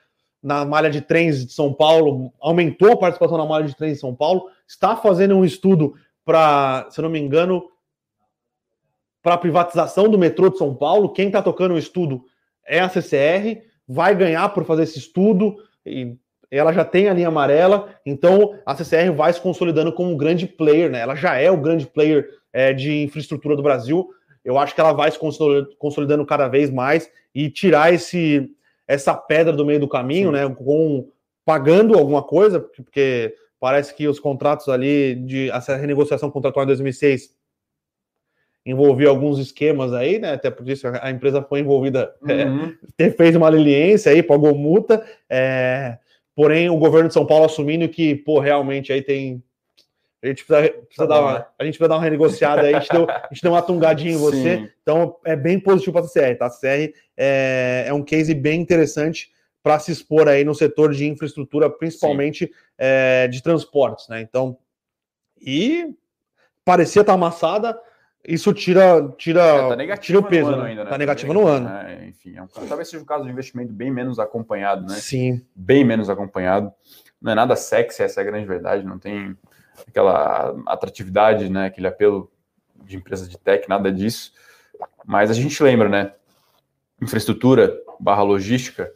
[0.42, 4.00] na malha de trens de São Paulo, aumentou a participação na malha de trens de
[4.00, 5.94] São Paulo, está fazendo um estudo
[6.26, 7.70] para, se não me engano,
[9.28, 11.12] para a privatização do metrô de São Paulo.
[11.12, 12.24] Quem está tocando o estudo
[12.66, 16.16] é a CCR, vai ganhar por fazer esse estudo e
[16.50, 20.48] ela já tem a linha amarela, então a CCR vai se consolidando como um grande
[20.48, 21.02] player, né?
[21.02, 24.08] Ela já é o grande player é, de infraestrutura do Brasil.
[24.46, 25.20] Eu acho que ela vai se
[25.78, 28.50] consolidando cada vez mais e tirar esse
[28.88, 30.36] essa pedra do meio do caminho, Sim.
[30.36, 30.56] né?
[30.56, 31.10] Com
[31.44, 37.36] pagando alguma coisa, porque parece que os contratos ali de essa renegociação contratual em 2006
[38.68, 40.34] envolvia alguns esquemas aí, né?
[40.34, 42.76] Até por isso a empresa foi envolvida, é, uhum.
[43.00, 45.06] é, fez uma leniência aí, pagou multa.
[45.30, 45.98] É,
[46.36, 49.42] porém, o governo de São Paulo assumindo que, pô, realmente aí tem.
[50.22, 52.80] A gente precisa, precisa tá dar uma, a gente precisa dar uma renegociada aí, a
[52.80, 54.58] gente, deu, a gente deu uma tungadinha em você.
[54.58, 54.70] Sim.
[54.82, 56.48] Então é bem positivo para a CR, tá?
[56.48, 59.32] A CR é, é um case bem interessante
[59.64, 64.22] para se expor aí no setor de infraestrutura, principalmente é, de transportes, né?
[64.22, 64.58] Então,
[65.40, 65.94] e
[66.66, 67.80] parecia estar tá amassada,
[68.28, 70.72] isso tira, tira, é, tá tira o peso, né?
[70.72, 70.90] Ainda, né?
[70.90, 71.70] Tá negativo no ano.
[71.70, 74.96] É, enfim, é um, talvez seja um caso de investimento bem menos acompanhado, né?
[74.96, 75.42] Sim.
[75.56, 76.70] Bem menos acompanhado.
[77.22, 78.86] Não é nada sexy, essa é a grande verdade.
[78.86, 79.34] Não tem
[79.88, 81.68] aquela atratividade, né?
[81.68, 82.30] Aquele apelo
[82.84, 84.34] de empresas de tech, nada disso.
[85.06, 86.12] Mas a gente lembra, né?
[87.02, 88.92] Infraestrutura barra logística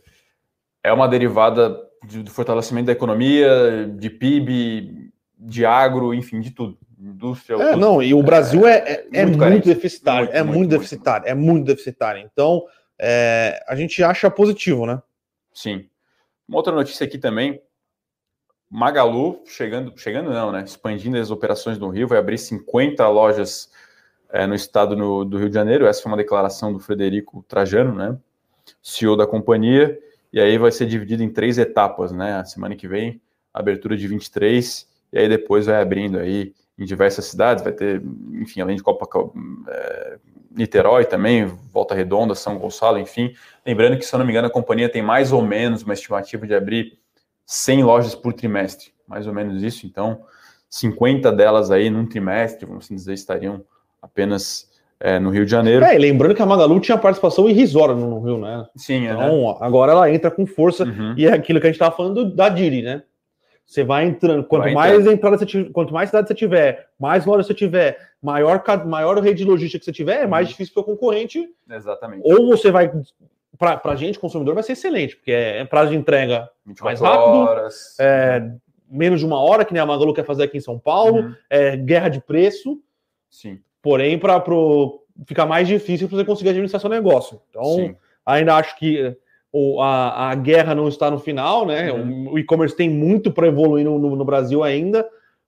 [0.83, 7.55] é uma derivada do fortalecimento da economia, de PIB, de agro, enfim, de tudo indústria.
[7.55, 10.69] É, não, e o Brasil é, é, é muito, muito deficitário, muito, é muito, muito
[10.69, 12.29] deficitário, é muito deficitário.
[12.31, 12.63] Então,
[12.99, 15.01] é, a gente acha positivo, né?
[15.53, 15.89] Sim.
[16.47, 17.61] Uma outra notícia aqui também.
[18.69, 20.63] Magalu chegando, chegando não, né?
[20.63, 23.69] Expandindo as operações no Rio, vai abrir 50 lojas
[24.31, 25.85] é, no estado no, do Rio de Janeiro.
[25.85, 28.17] Essa foi uma declaração do Frederico Trajano, né?
[28.81, 29.99] CEO da companhia.
[30.31, 32.35] E aí vai ser dividido em três etapas, né?
[32.35, 33.19] A semana que vem,
[33.53, 38.01] abertura de 23, e aí depois vai abrindo aí em diversas cidades, vai ter,
[38.33, 39.07] enfim, além de Copa,
[39.67, 40.17] é,
[40.49, 43.35] Niterói também, Volta Redonda, São Gonçalo, enfim.
[43.63, 46.47] Lembrando que, se eu não me engano, a companhia tem mais ou menos uma estimativa
[46.47, 46.97] de abrir
[47.45, 49.85] 100 lojas por trimestre, mais ou menos isso.
[49.85, 50.21] Então,
[50.71, 53.63] 50 delas aí num trimestre, vamos assim dizer, estariam
[54.01, 54.67] apenas
[54.99, 55.85] é, no Rio de Janeiro.
[55.85, 58.65] É, lembrando que a Magalu tinha participação irrisória no Rio, né?
[58.75, 59.57] Sim, é, Então, né?
[59.61, 61.13] agora ela entra com força, uhum.
[61.15, 63.03] e é aquilo que a gente estava falando da Diri, né?
[63.65, 67.25] Você vai entrando, quanto vai mais entrada você tiver, quanto mais cidade você tiver, mais
[67.25, 70.51] loja você tiver, maior, maior rede de logística que você tiver, é mais uhum.
[70.51, 71.49] difícil para o concorrente.
[71.69, 72.21] Exatamente.
[72.25, 72.91] Ou você vai,
[73.57, 76.49] para a gente, consumidor, vai ser excelente, porque é, é prazo de entrega
[76.81, 77.95] mais rápido, horas.
[77.99, 78.51] É,
[78.89, 81.35] menos de uma hora, que nem a Magalu quer fazer aqui em São Paulo, uhum.
[81.49, 82.77] é, guerra de preço.
[83.29, 83.59] Sim.
[83.81, 84.43] Porém, para
[85.25, 87.41] ficar mais difícil para você conseguir administrar seu negócio.
[87.49, 87.95] Então, Sim.
[88.25, 89.15] ainda acho que
[89.81, 91.91] a, a guerra não está no final, né?
[91.91, 92.33] Uhum.
[92.33, 95.07] O, e-commerce tem muito para evoluir no, no, no, Brasil ainda,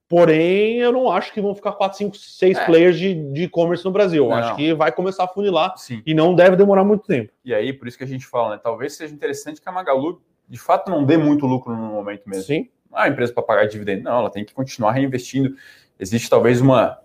[0.10, 2.66] porém eu não acho que vão ficar 4, 5, 6 é.
[2.66, 4.26] players de e-commerce no Brasil.
[4.26, 6.02] Eu acho que vai começar a funilar Sim.
[6.06, 7.32] e não deve demorar muito tempo.
[7.46, 8.62] E aí, por isso que a gente fala, né?
[8.62, 12.44] Talvez seja interessante que a Magalu de fato não dê muito lucro no momento mesmo.
[12.44, 12.70] Sim.
[12.92, 15.56] Não é uma empresa para pagar dividendo, não, ela tem que continuar reinvestindo.
[16.00, 17.00] Existe talvez uma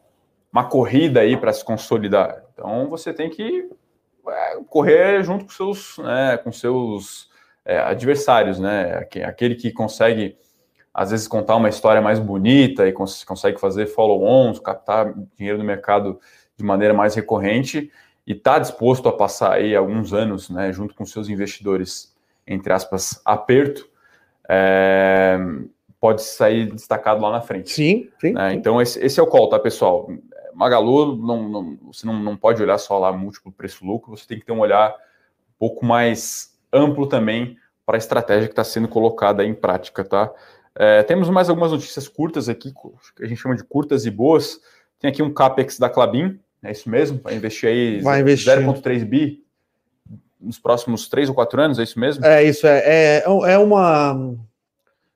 [0.52, 2.42] uma corrida aí para se consolidar.
[2.52, 3.68] Então você tem que
[4.68, 7.28] correr junto com seus, né, com seus
[7.64, 9.06] é, adversários, né?
[9.24, 10.36] Aquele que consegue
[10.92, 15.64] às vezes contar uma história mais bonita e cons consegue fazer follow-ons, captar dinheiro no
[15.64, 16.18] mercado
[16.56, 17.90] de maneira mais recorrente
[18.26, 22.14] e está disposto a passar aí alguns anos, né, junto com seus investidores,
[22.46, 23.88] entre aspas, aperto,
[24.48, 25.38] é,
[26.00, 27.70] pode sair destacado lá na frente.
[27.70, 28.32] Sim, sim.
[28.32, 28.54] Né?
[28.54, 30.10] Então, esse, esse, é o call, tá, pessoal?
[30.58, 34.44] Magalu, não, não, você não, não pode olhar só lá múltiplo preço-lucro, você tem que
[34.44, 39.44] ter um olhar um pouco mais amplo também para a estratégia que está sendo colocada
[39.44, 40.32] em prática, tá?
[40.74, 42.72] É, temos mais algumas notícias curtas aqui,
[43.16, 44.60] que a gente chama de curtas e boas.
[44.98, 47.20] Tem aqui um CAPEX da Clabin, é isso mesmo?
[47.22, 49.44] Vai investir aí 0,3 bi
[50.40, 52.24] nos próximos três ou quatro anos, é isso mesmo?
[52.24, 54.36] É isso, é, é, é uma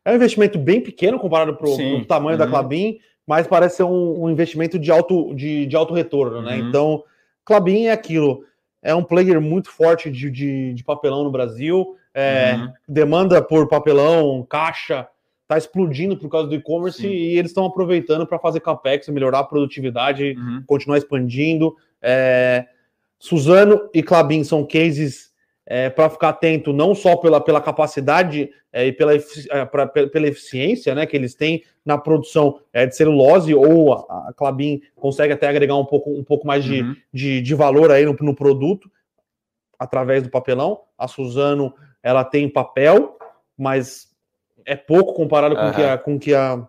[0.05, 2.44] é um investimento bem pequeno comparado para o tamanho uhum.
[2.44, 6.56] da Clabin, mas parece ser um, um, investimento de alto, de, de alto retorno, né?
[6.56, 6.68] Uhum.
[6.68, 7.04] Então,
[7.44, 8.44] Clabin é aquilo,
[8.82, 12.72] é um player muito forte de, de, de papelão no Brasil, é, uhum.
[12.88, 15.08] demanda por papelão, caixa,
[15.42, 19.44] está explodindo por causa do e-commerce e eles estão aproveitando para fazer capex, melhorar a
[19.44, 20.62] produtividade, uhum.
[20.66, 21.76] continuar expandindo.
[22.00, 22.66] É,
[23.18, 25.32] Suzano e Clabin são cases
[25.66, 30.27] é, para ficar atento não só pela, pela capacidade é, e pela, é, pra, pela
[30.27, 35.33] eficiência né, que eles têm na produção é, de celulose, ou a, a, Clabin consegue
[35.33, 36.96] até agregar um pouco, um pouco mais de, uhum.
[37.12, 38.90] de, de, valor aí no, no produto
[39.79, 40.81] através do papelão.
[40.96, 43.18] A Suzano ela tem papel,
[43.57, 44.09] mas
[44.64, 45.72] é pouco comparado com uhum.
[45.72, 46.66] que a, com que a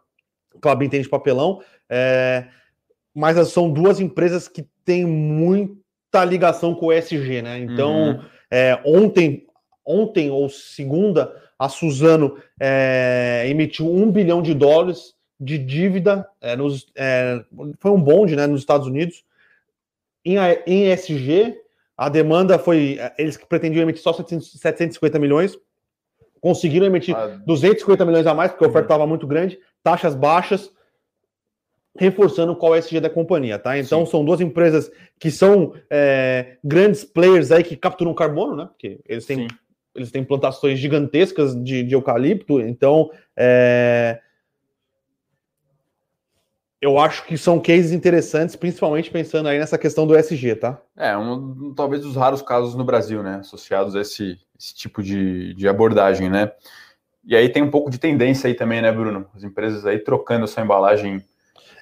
[0.62, 1.62] Clabin tem de papelão.
[1.90, 2.48] É,
[3.14, 7.60] mas são duas empresas que têm muita ligação com o ESG, né?
[7.60, 8.26] Então, uhum.
[8.54, 9.48] É, ontem,
[9.84, 16.86] ontem ou segunda, a Suzano é, emitiu um bilhão de dólares de dívida, é, nos,
[16.96, 17.44] é,
[17.80, 19.26] foi um bonde né, nos Estados Unidos.
[20.24, 20.36] Em,
[20.68, 21.58] em ESG,
[21.98, 23.00] a demanda foi.
[23.18, 25.58] Eles pretendiam emitir só 750 milhões,
[26.40, 29.10] conseguiram emitir ah, 250 milhões a mais, porque a oferta estava uhum.
[29.10, 30.72] muito grande, taxas baixas,
[31.96, 33.78] reforçando qual é o SG da companhia, tá?
[33.78, 34.12] Então Sim.
[34.12, 38.66] são duas empresas que são é, grandes players aí que capturam carbono, né?
[38.66, 39.48] Porque eles têm,
[39.96, 44.20] eles têm plantações gigantescas de, de eucalipto, então é,
[46.84, 50.82] eu acho que são cases interessantes, principalmente pensando aí nessa questão do SG, tá?
[50.98, 53.36] É, um, talvez dos raros casos no Brasil, né?
[53.36, 56.52] Associados a esse, esse tipo de, de abordagem, né?
[57.24, 59.28] E aí tem um pouco de tendência aí também, né, Bruno?
[59.34, 61.24] As empresas aí trocando a sua embalagem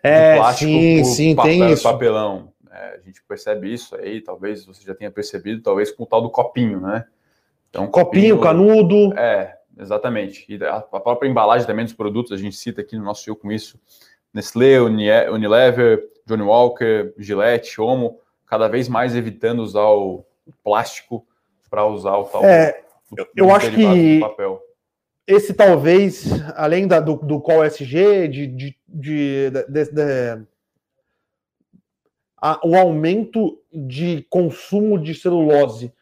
[0.04, 1.84] é, plástico sim, por sim, papel, tem isso.
[1.84, 2.54] papelão.
[2.72, 6.22] É, a gente percebe isso aí, talvez você já tenha percebido, talvez com o tal
[6.22, 7.06] do copinho, né?
[7.70, 9.18] Então, copinho, copinho canudo.
[9.18, 10.46] É, exatamente.
[10.48, 13.36] E a, a própria embalagem também dos produtos, a gente cita aqui no nosso show
[13.36, 13.80] com isso,
[14.34, 20.26] Nestlé, Unilever, Johnny Walker, Gillette, Omo, cada vez mais evitando usar o
[20.64, 21.26] plástico
[21.70, 22.44] para usar o tal.
[22.44, 24.62] É, do, eu acho que papel.
[25.32, 30.46] Esse talvez, além da, do, do qual SG, de, de, de, de, de
[32.42, 35.94] a, o aumento de consumo de celulose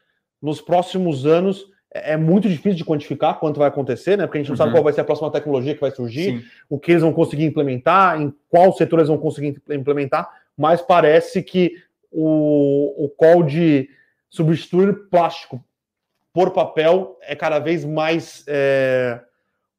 [0.42, 4.26] nos próximos anos é, é muito difícil de quantificar quanto vai acontecer, né?
[4.26, 4.58] Porque a gente não uhum.
[4.58, 6.46] sabe qual vai ser a próxima tecnologia que vai surgir, Sim.
[6.70, 11.44] o que eles vão conseguir implementar, em qual setor eles vão conseguir implementar, mas parece
[11.44, 11.74] que
[12.12, 13.90] o, o call de
[14.30, 15.64] substituir plástico
[16.34, 19.20] por papel é cada vez mais, é,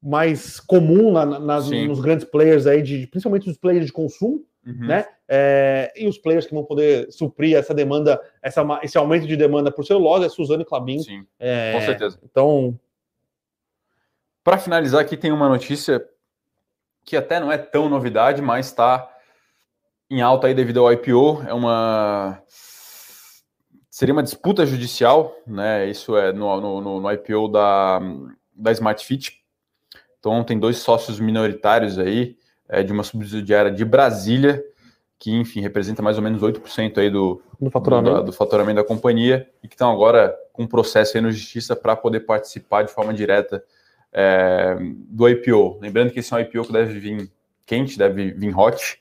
[0.03, 4.87] mais comum na, nas, nos grandes players aí, de, principalmente os players de consumo, uhum.
[4.87, 5.07] né?
[5.33, 9.71] É, e os players que vão poder suprir essa demanda, essa, esse aumento de demanda
[9.71, 10.99] por celulose é Suzano e Clabin.
[10.99, 12.19] Sim, é, com certeza.
[12.25, 12.79] Então.
[14.43, 16.05] Para finalizar, aqui tem uma notícia
[17.05, 19.09] que até não é tão novidade, mas está
[20.11, 21.45] em alta aí devido ao IPO.
[21.47, 22.43] É uma.
[24.01, 25.87] Seria uma disputa judicial, né?
[25.91, 28.01] Isso é no, no, no IPO da,
[28.57, 29.45] da Smart Fit.
[30.19, 32.35] Então, tem dois sócios minoritários aí,
[32.67, 34.65] é, de uma subsidiária de Brasília,
[35.19, 38.17] que, enfim, representa mais ou menos 8% aí do, do, faturamento.
[38.17, 41.77] Do, do, faturamento da companhia e que estão agora com um processo aí na justiça
[41.77, 43.63] para poder participar de forma direta
[44.15, 44.79] é,
[45.11, 45.79] do IPO.
[45.79, 47.31] Lembrando que esse é um IPO que deve vir
[47.67, 48.99] quente, deve vir hot.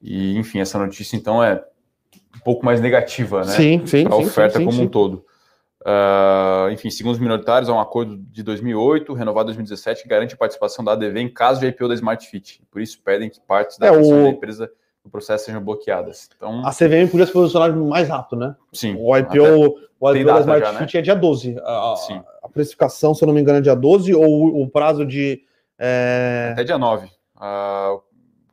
[0.00, 1.62] E, enfim, essa notícia, então, é
[2.40, 3.52] um pouco mais negativa, né?
[3.52, 4.04] Sim, sim.
[4.04, 4.84] Para a oferta sim, sim, como sim.
[4.84, 5.24] um todo.
[5.82, 10.34] Uh, enfim, segundo os minoritários, há um acordo de 2008, renovado em 2017, que garante
[10.34, 12.62] a participação da ADV em caso de IPO da Smart Fit.
[12.70, 14.24] Por isso, pedem que partes da, é, o...
[14.24, 14.70] da empresa
[15.02, 16.28] do processo sejam bloqueadas.
[16.36, 18.56] Então, a CVM podia se posicionar mais rápido, né?
[18.72, 18.94] Sim.
[18.98, 21.00] O IPO, o IPO da Smart já, Fit né?
[21.00, 21.56] é dia 12.
[21.62, 22.22] A, Sim.
[22.42, 25.42] a precificação, se eu não me engano, é dia 12, ou o prazo de.
[25.78, 26.50] É...
[26.52, 27.06] Até dia 9.
[27.06, 28.02] Uh,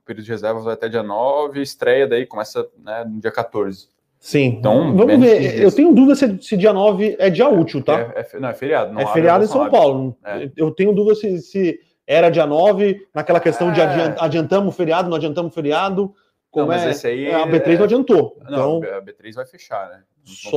[0.08, 3.90] período de reservas vai até dia 9, estreia daí começa né, no dia 14.
[4.20, 4.58] Sim.
[4.60, 5.62] Então, vamos ver.
[5.62, 8.14] Eu tenho dúvida se, se, dia 9 é dia útil, tá?
[8.16, 8.94] É, é não, é feriado.
[8.94, 10.18] Não é feriado em São Paulo.
[10.26, 10.50] É.
[10.58, 14.16] Eu tenho dúvida se, se, era dia 9, naquela questão de é.
[14.20, 16.14] adiantamos o feriado, não adiantamos o feriado.
[16.50, 18.38] Como não, mas é, esse aí a B3 não adiantou.
[18.50, 20.04] Não, então, a B3 vai fechar, né?
[20.26, 20.50] Não só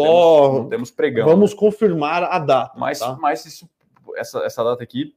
[0.42, 1.26] temos, não temos pregão.
[1.26, 1.58] Vamos né?
[1.58, 2.72] confirmar a data.
[2.76, 3.16] Mas, tá?
[3.20, 3.68] mas isso,
[4.16, 5.14] essa, essa data aqui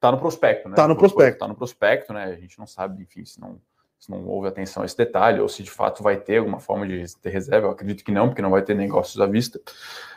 [0.00, 0.74] tá no prospecto, né?
[0.74, 1.38] Tá no prospecto.
[1.38, 2.24] Tá no prospecto, né?
[2.24, 3.60] A gente não sabe, enfim, se não
[4.00, 6.88] se não houve atenção a esse detalhe, ou se de fato vai ter alguma forma
[6.88, 9.60] de ter reserva, eu acredito que não, porque não vai ter negócios à vista.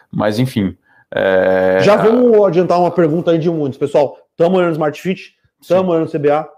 [0.10, 0.78] Mas, enfim.
[1.14, 1.80] É...
[1.82, 3.78] Já vamos adiantar uma pergunta aí de muitos.
[3.78, 6.50] Pessoal, estamos olhando Smart Fit, estamos olhando CBA,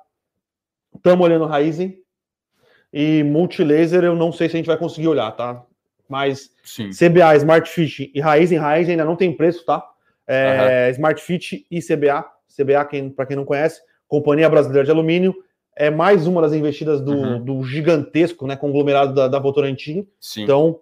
[0.96, 1.98] estamos olhando Raizen,
[2.94, 5.64] e Multilaser eu não sei se a gente vai conseguir olhar, tá?
[6.08, 6.92] Mas Sim.
[6.92, 9.84] CBA, Smart Fit e Raizen, Raizen ainda não tem preço, tá?
[10.28, 10.92] É, uhum.
[10.92, 12.24] Smart Fit e CBA,
[12.56, 15.36] CBA, quem, para quem não conhece, Companhia Brasileira de Alumínio,
[15.76, 17.44] é mais uma das investidas do, uhum.
[17.44, 20.08] do gigantesco né, conglomerado da, da Votorantim.
[20.20, 20.44] Sim.
[20.44, 20.80] Então,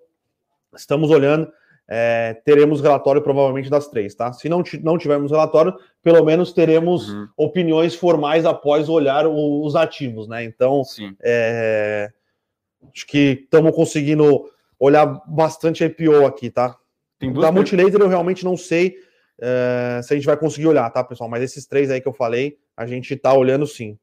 [0.75, 1.51] estamos olhando,
[1.87, 4.31] é, teremos relatório provavelmente das três, tá?
[4.33, 7.27] Se não, não tivermos relatório, pelo menos teremos uhum.
[7.35, 10.43] opiniões formais após olhar o, os ativos, né?
[10.43, 10.83] Então,
[11.23, 12.11] é,
[12.93, 16.77] acho que estamos conseguindo olhar bastante IPO aqui, tá?
[17.39, 18.97] da Multilaser eu realmente não sei
[19.39, 21.29] é, se a gente vai conseguir olhar, tá, pessoal?
[21.29, 23.97] Mas esses três aí que eu falei, a gente tá olhando sim.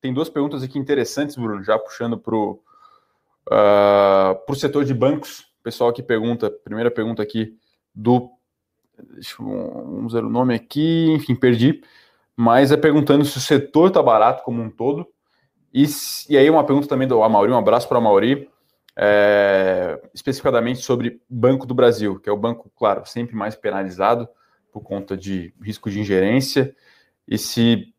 [0.00, 2.60] Tem duas perguntas aqui interessantes, Bruno, já puxando para o
[3.50, 5.46] uh, setor de bancos.
[5.62, 7.56] Pessoal que pergunta, primeira pergunta aqui
[7.94, 8.30] do.
[9.14, 11.82] Deixa eu ver o nome aqui, enfim, perdi.
[12.36, 15.06] Mas é perguntando se o setor está barato como um todo.
[15.74, 15.84] E,
[16.28, 18.48] e aí, uma pergunta também do Amauri, um abraço para o Amauri,
[18.96, 24.28] é, especificadamente sobre Banco do Brasil, que é o banco, claro, sempre mais penalizado
[24.72, 26.74] por conta de risco de ingerência.
[27.26, 27.92] E se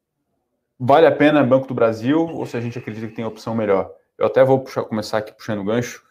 [0.79, 3.91] vale a pena Banco do Brasil ou se a gente acredita que tem opção melhor?
[4.17, 6.03] Eu até vou puxar, começar aqui puxando o gancho.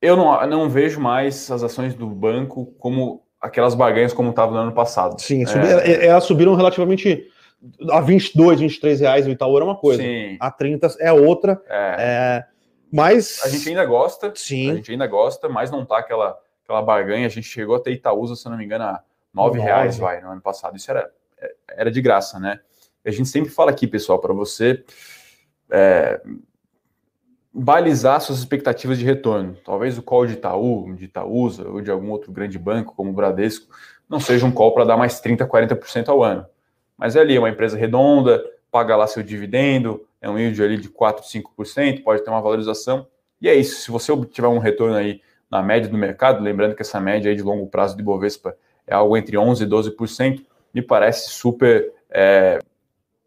[0.00, 4.60] Eu não, não vejo mais as ações do banco como aquelas barganhas como estavam no
[4.60, 5.20] ano passado.
[5.20, 5.90] Sim, é...
[5.90, 7.28] é elas subiram relativamente
[7.90, 10.02] a 22, 23 reais o Itaú era uma coisa.
[10.02, 10.36] Sim.
[10.40, 11.60] A 30 é outra.
[11.68, 11.96] É.
[11.98, 12.44] É,
[12.92, 13.40] mas.
[13.44, 14.32] A gente ainda gosta.
[14.34, 14.70] Sim.
[14.70, 17.26] A gente ainda gosta, mas não tá aquela, aquela barganha.
[17.26, 19.02] A gente chegou até Itaúsa, se não me engano, a
[19.36, 20.76] 9 reais, vai, no ano passado.
[20.76, 21.10] Isso era,
[21.68, 22.60] era de graça, né?
[23.06, 24.84] a gente sempre fala aqui, pessoal, para você
[25.70, 26.20] é,
[27.52, 29.56] balizar suas expectativas de retorno.
[29.64, 33.12] Talvez o call de Itaú, de Itaúsa ou de algum outro grande banco, como o
[33.12, 33.72] Bradesco,
[34.08, 36.46] não seja um call para dar mais 30%, 40% ao ano.
[36.98, 40.76] Mas é ali, é uma empresa redonda, paga lá seu dividendo, é um yield ali
[40.76, 41.20] de 4%,
[41.56, 43.06] 5%, pode ter uma valorização.
[43.40, 46.82] E é isso, se você tiver um retorno aí na média do mercado, lembrando que
[46.82, 50.82] essa média aí de longo prazo de Bovespa é algo entre 11% e 12%, me
[50.82, 52.58] parece super é,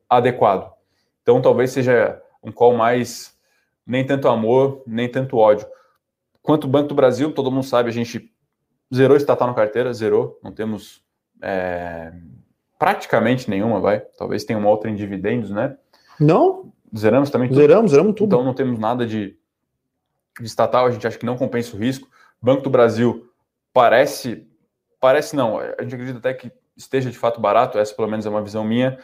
[0.10, 0.72] adequado.
[1.22, 3.38] Então talvez seja um call mais
[3.86, 5.68] nem tanto amor, nem tanto ódio.
[6.42, 8.32] Quanto o Banco do Brasil, todo mundo sabe, a gente
[8.94, 11.04] zerou estatal na carteira, zerou, não temos
[11.42, 12.14] é,
[12.78, 14.00] praticamente nenhuma, vai.
[14.18, 15.78] Talvez tenha uma outra em dividendos, né?
[16.20, 16.72] Não.
[16.96, 17.60] Zeramos também tudo.
[17.60, 18.36] Zeramos, zeramos tudo.
[18.36, 19.38] Então não temos nada de,
[20.40, 22.08] de estatal, a gente acha que não compensa o risco.
[22.42, 23.30] Banco do Brasil
[23.74, 24.48] parece,
[25.00, 28.30] parece não, a gente acredita até que esteja de fato barato, essa pelo menos é
[28.30, 28.98] uma visão minha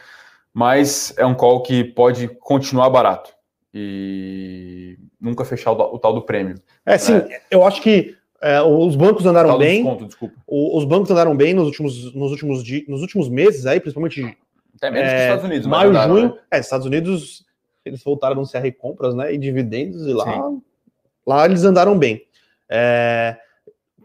[0.56, 3.30] mas é um call que pode continuar barato
[3.74, 6.54] e nunca fechar o, o tal do prêmio.
[6.86, 7.40] É, sim, né?
[7.50, 9.84] eu acho que é, os bancos andaram bem.
[9.84, 14.34] Desconto, os bancos andaram bem nos últimos, nos últimos, nos últimos meses aí, principalmente.
[14.76, 15.66] Até menos é, que os Estados Unidos.
[15.66, 16.28] Maio, junho.
[16.28, 16.40] Né?
[16.52, 17.44] É, Estados Unidos,
[17.84, 19.34] eles voltaram a anunciar recompras, né?
[19.34, 20.52] E dividendos, e lá,
[21.26, 22.24] lá eles andaram bem.
[22.66, 23.36] É,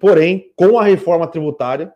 [0.02, 1.94] porém, com a reforma tributária,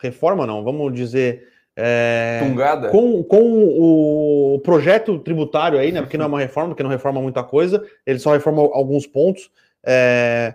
[0.00, 2.88] reforma não, vamos dizer é, Tungada.
[2.88, 6.00] Com, com o projeto tributário aí, né?
[6.00, 9.50] Porque não é uma reforma, porque não reforma muita coisa, ele só reforma alguns pontos.
[9.84, 10.54] É,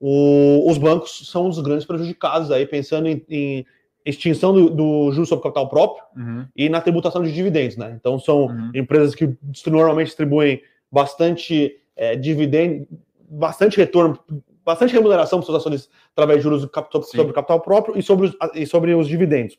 [0.00, 3.66] o, os bancos são os grandes prejudicados aí, pensando em, em
[4.04, 6.46] extinção do, do juros sobre capital próprio uhum.
[6.56, 7.94] e na tributação de dividendos, né?
[7.98, 8.70] Então são uhum.
[8.74, 9.36] empresas que
[9.66, 12.86] normalmente distribuem bastante é, dividendo,
[13.28, 14.18] bastante retorno,
[14.66, 16.68] bastante remuneração para seus acionistas através de juros
[17.04, 19.56] sobre capital próprio e sobre os, e sobre os dividendos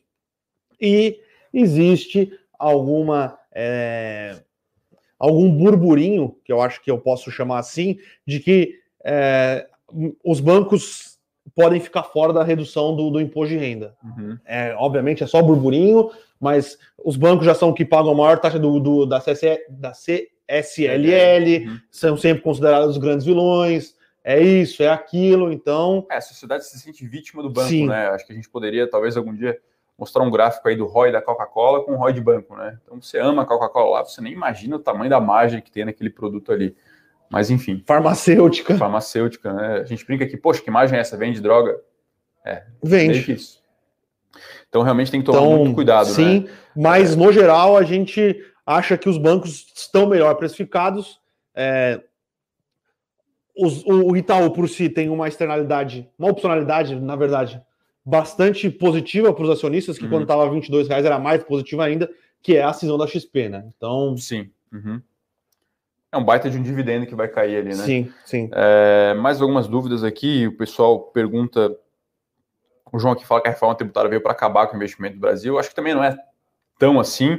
[0.80, 1.20] e
[1.53, 4.39] existe alguma é,
[5.18, 9.68] algum burburinho, que eu acho que eu posso chamar assim, de que é,
[10.24, 11.18] os bancos
[11.55, 13.95] podem ficar fora da redução do, do imposto de renda.
[14.03, 14.38] Uhum.
[14.45, 18.60] É, obviamente é só burburinho, mas os bancos já são que pagam a maior taxa
[18.60, 21.80] do, do da, CC, da CSLL, uhum.
[21.89, 23.97] são sempre considerados os grandes vilões.
[24.30, 26.06] É isso, é aquilo, então.
[26.12, 27.88] É, a sociedade se sente vítima do banco, Sim.
[27.88, 28.10] né?
[28.10, 29.58] Acho que a gente poderia, talvez, algum dia
[29.98, 32.78] mostrar um gráfico aí do ROI da Coca-Cola com o ROI de banco, né?
[32.84, 35.86] Então você ama a Coca-Cola lá, você nem imagina o tamanho da margem que tem
[35.86, 36.76] naquele produto ali.
[37.30, 37.82] Mas enfim.
[37.88, 38.76] Farmacêutica.
[38.76, 39.78] Farmacêutica, né?
[39.80, 41.16] A gente brinca aqui, poxa, que margem é essa?
[41.16, 41.80] Vende droga?
[42.46, 42.66] É.
[42.84, 43.32] Vende.
[43.32, 43.64] isso.
[44.68, 46.52] Então realmente tem que tomar então, muito cuidado, sim, né?
[46.76, 47.16] mas é.
[47.16, 51.18] no geral a gente acha que os bancos estão melhor precificados.
[51.56, 52.02] É,
[53.58, 57.62] os, o Itaú por si tem uma externalidade, uma opcionalidade, na verdade,
[58.05, 60.10] bastante positiva para os acionistas, que uhum.
[60.10, 62.10] quando estava 22 reais era mais positiva ainda,
[62.41, 63.66] que é a cisão da XP, né?
[63.76, 64.16] Então.
[64.16, 64.49] Sim.
[64.72, 65.01] Uhum.
[66.12, 67.84] É um baita de um dividendo que vai cair ali, né?
[67.84, 68.49] Sim, sim.
[68.53, 70.47] É, mais algumas dúvidas aqui.
[70.47, 71.76] O pessoal pergunta.
[72.91, 75.20] O João aqui fala que a reforma tributária veio para acabar com o investimento do
[75.20, 75.60] Brasil.
[75.60, 76.18] Acho que também não é
[76.80, 77.38] tão assim.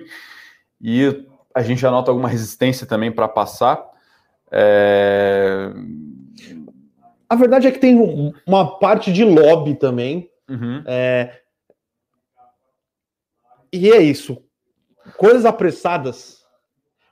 [0.79, 3.83] E a gente já nota alguma resistência também para passar.
[4.51, 5.73] É...
[7.29, 7.97] A verdade é que tem
[8.47, 10.31] uma parte de lobby também.
[10.49, 10.83] Uhum.
[10.87, 11.41] É...
[13.73, 14.43] E é isso.
[15.17, 16.39] Coisas apressadas,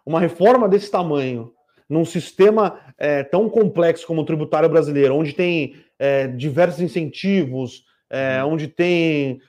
[0.04, 1.52] uma reforma desse tamanho,
[1.88, 8.42] num sistema é, tão complexo como o tributário brasileiro, onde tem é, diversos incentivos, é,
[8.42, 8.52] uhum.
[8.52, 9.40] onde tem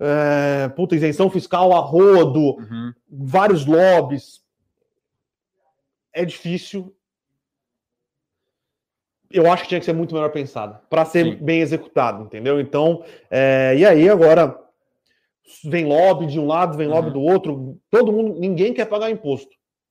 [0.00, 2.92] é, puta, isenção fiscal a rodo, uhum.
[3.08, 4.40] vários lobbies.
[6.12, 6.95] É difícil.
[9.30, 11.36] Eu acho que tinha que ser muito melhor pensado para ser Sim.
[11.36, 12.60] bem executado, entendeu?
[12.60, 14.56] Então, é, e aí agora
[15.64, 17.12] vem lobby de um lado, vem lobby uhum.
[17.12, 17.78] do outro.
[17.90, 19.50] Todo mundo, ninguém quer pagar imposto.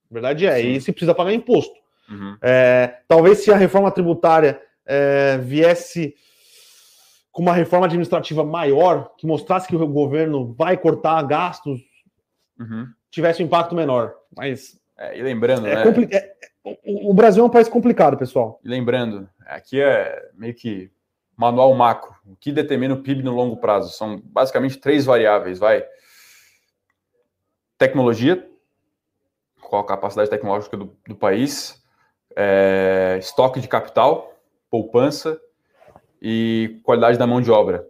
[0.09, 0.71] A verdade é, Sim.
[0.71, 1.75] e se precisa pagar imposto.
[2.09, 2.37] Uhum.
[2.41, 6.15] É, talvez se a reforma tributária é, viesse
[7.31, 11.81] com uma reforma administrativa maior, que mostrasse que o governo vai cortar gastos,
[12.57, 12.87] uhum.
[13.11, 14.13] tivesse um impacto menor.
[14.35, 14.79] Mas.
[14.97, 15.83] É, e lembrando, é né?
[16.83, 18.59] O Brasil é um país complicado, pessoal.
[18.63, 20.91] E lembrando, aqui é meio que
[21.37, 22.15] manual macro.
[22.25, 23.93] O que determina o PIB no longo prazo?
[23.93, 25.85] São basicamente três variáveis, vai.
[27.77, 28.49] Tecnologia,
[29.61, 31.83] qual a capacidade tecnológica do, do país,
[32.35, 34.33] é, estoque de capital,
[34.69, 35.39] poupança
[36.21, 37.85] e qualidade da mão de obra.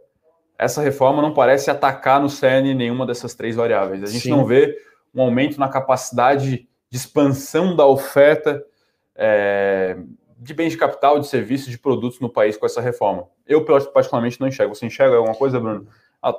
[0.57, 4.03] Essa reforma não parece atacar no CERN nenhuma dessas três variáveis.
[4.03, 4.31] A gente Sim.
[4.31, 4.75] não vê
[5.13, 8.63] um aumento na capacidade de expansão da oferta
[9.15, 9.97] é,
[10.37, 13.27] de bens de capital, de serviços, de produtos no país com essa reforma.
[13.45, 14.73] Eu, particularmente, não enxergo.
[14.73, 15.87] Você enxerga alguma coisa, Bruno?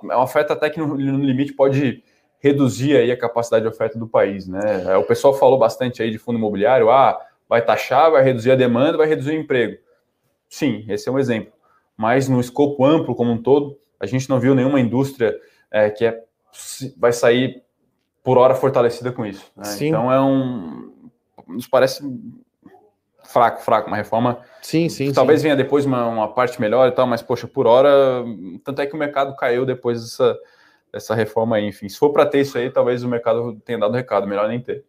[0.03, 2.03] Uma oferta até que no, no limite pode
[2.39, 4.85] reduzir aí a capacidade de oferta do país, né?
[4.87, 8.57] É, o pessoal falou bastante aí de fundo imobiliário, ah, vai taxar, vai reduzir a
[8.57, 9.79] demanda, vai reduzir o emprego.
[10.49, 11.57] Sim, esse é um exemplo
[11.97, 15.35] mas no escopo amplo como um todo, a gente não viu nenhuma indústria
[15.71, 16.23] é, que é,
[16.97, 17.63] vai sair
[18.27, 19.53] por hora fortalecida com isso.
[19.57, 19.63] Né?
[19.83, 20.91] Então é um.
[21.47, 22.03] Nos parece
[23.23, 24.41] fraco, fraco, uma reforma.
[24.61, 25.13] Sim, sim.
[25.13, 25.45] Talvez sim.
[25.45, 28.25] venha depois uma, uma, parte melhor e tal, mas, poxa, por hora.
[28.65, 30.37] Tanto é que o mercado caiu depois dessa,
[30.93, 31.69] dessa reforma aí.
[31.69, 34.61] Enfim, se for para ter isso aí, talvez o mercado tenha dado recado, melhor nem
[34.61, 34.85] ter.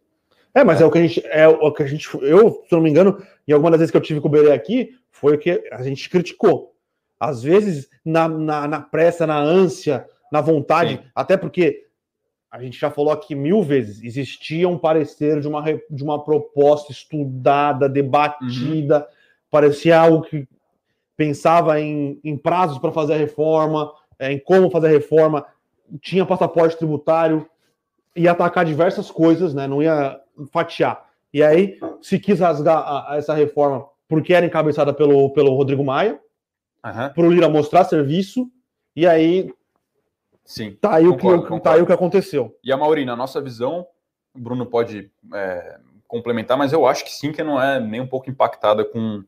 [0.52, 0.82] É, mas é.
[0.82, 1.26] é, o que a gente.
[1.26, 2.08] É o que a gente.
[2.20, 4.50] Eu, se não me engano, em alguma das vezes que eu tive com o Berê
[4.50, 6.74] aqui, foi o que a gente criticou.
[7.20, 11.10] Às vezes, na, na, na pressa, na ânsia, na vontade, Sim.
[11.14, 11.87] até porque
[12.50, 16.90] a gente já falou aqui mil vezes, existia um parecer de uma, de uma proposta
[16.92, 19.04] estudada, debatida, uhum.
[19.50, 20.48] parecia algo que
[21.16, 25.44] pensava em, em prazos para fazer a reforma, é, em como fazer a reforma,
[26.00, 27.48] tinha passaporte tributário,
[28.16, 29.66] ia atacar diversas coisas, né?
[29.66, 30.18] não ia
[30.50, 31.06] fatiar.
[31.32, 35.84] E aí se quis rasgar a, a essa reforma porque era encabeçada pelo, pelo Rodrigo
[35.84, 36.18] Maia,
[36.84, 37.12] uhum.
[37.14, 38.50] para o Lira mostrar serviço,
[38.96, 39.52] e aí
[40.48, 42.56] Sim, tá aí, concordo, o, que, tá aí o que aconteceu.
[42.64, 43.86] E a Mauri, na nossa visão,
[44.34, 48.06] o Bruno pode é, complementar, mas eu acho que sim, que não é nem um
[48.06, 49.22] pouco impactada com,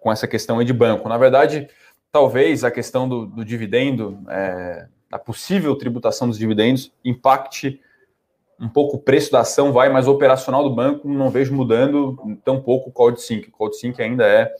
[0.00, 1.10] com essa questão aí de banco.
[1.10, 1.68] Na verdade,
[2.10, 7.78] talvez a questão do, do dividendo, é, a possível tributação dos dividendos, impacte
[8.58, 12.16] um pouco o preço da ação, vai, mas o operacional do banco não vejo mudando
[12.42, 13.50] tão pouco o Code Sync.
[13.50, 14.50] O Code Sync ainda é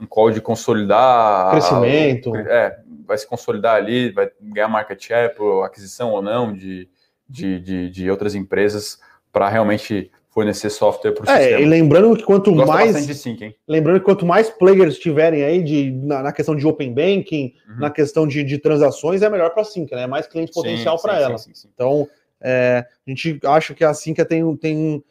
[0.00, 1.50] um call de consolidar.
[1.50, 2.34] Crescimento.
[2.36, 6.88] É, vai se consolidar ali, vai ganhar market share por aquisição ou não de,
[7.28, 8.98] de, de, de outras empresas
[9.32, 11.60] para realmente fornecer software para o é, sistema.
[11.60, 13.06] E lembrando que quanto Gosto mais.
[13.06, 16.94] De sync, lembrando que quanto mais players tiverem aí de, na, na questão de open
[16.94, 17.80] banking, uhum.
[17.80, 20.02] na questão de, de transações, é melhor para a Sync, né?
[20.02, 21.38] É mais cliente potencial para ela.
[21.38, 22.06] Sim, sim, então,
[22.40, 24.56] é, a gente acha que a Sync tem.
[24.56, 25.02] tem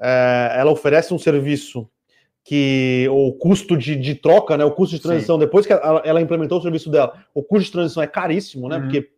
[0.00, 1.88] é, ela oferece um serviço
[2.48, 5.40] que o custo de, de troca, né, o custo de transição, Sim.
[5.40, 8.76] depois que ela, ela, implementou o serviço dela, o custo de transição é caríssimo, né?
[8.76, 8.82] Uhum.
[8.84, 9.10] Porque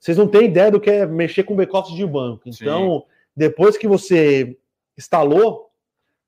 [0.00, 2.42] vocês não têm ideia do que é mexer com back-office de banco.
[2.44, 3.14] Então, Sim.
[3.36, 4.58] depois que você
[4.98, 5.70] instalou.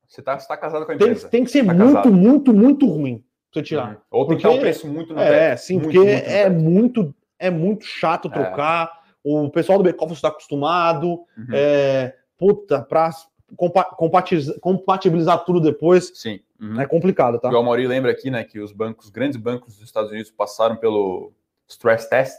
[0.06, 1.22] Você está tá casado com a empresa.
[1.22, 2.12] Tem, tem que ser tá muito, casado.
[2.12, 3.16] muito, muito ruim
[3.50, 3.88] pra você tirar.
[3.88, 3.96] Uhum.
[4.12, 7.50] Ou porque é um preço muito no É, sim, muito, porque muito é, muito, é
[7.50, 8.30] muito chato é.
[8.30, 8.92] trocar.
[9.24, 11.46] o pessoal do back-office está acostumado, uhum.
[11.52, 13.10] é, puta, para
[13.56, 16.12] compatibilizar tudo depois.
[16.14, 16.40] Sim.
[16.60, 16.80] Uhum.
[16.80, 17.48] É complicado, tá?
[17.48, 21.32] O Mauri lembra aqui, né, que os bancos, grandes bancos dos Estados Unidos passaram pelo
[21.68, 22.36] stress test,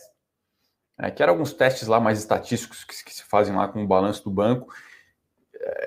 [0.97, 3.87] é, que eram alguns testes lá mais estatísticos que, que, se fazem lá com o
[3.87, 4.73] balanço do banco.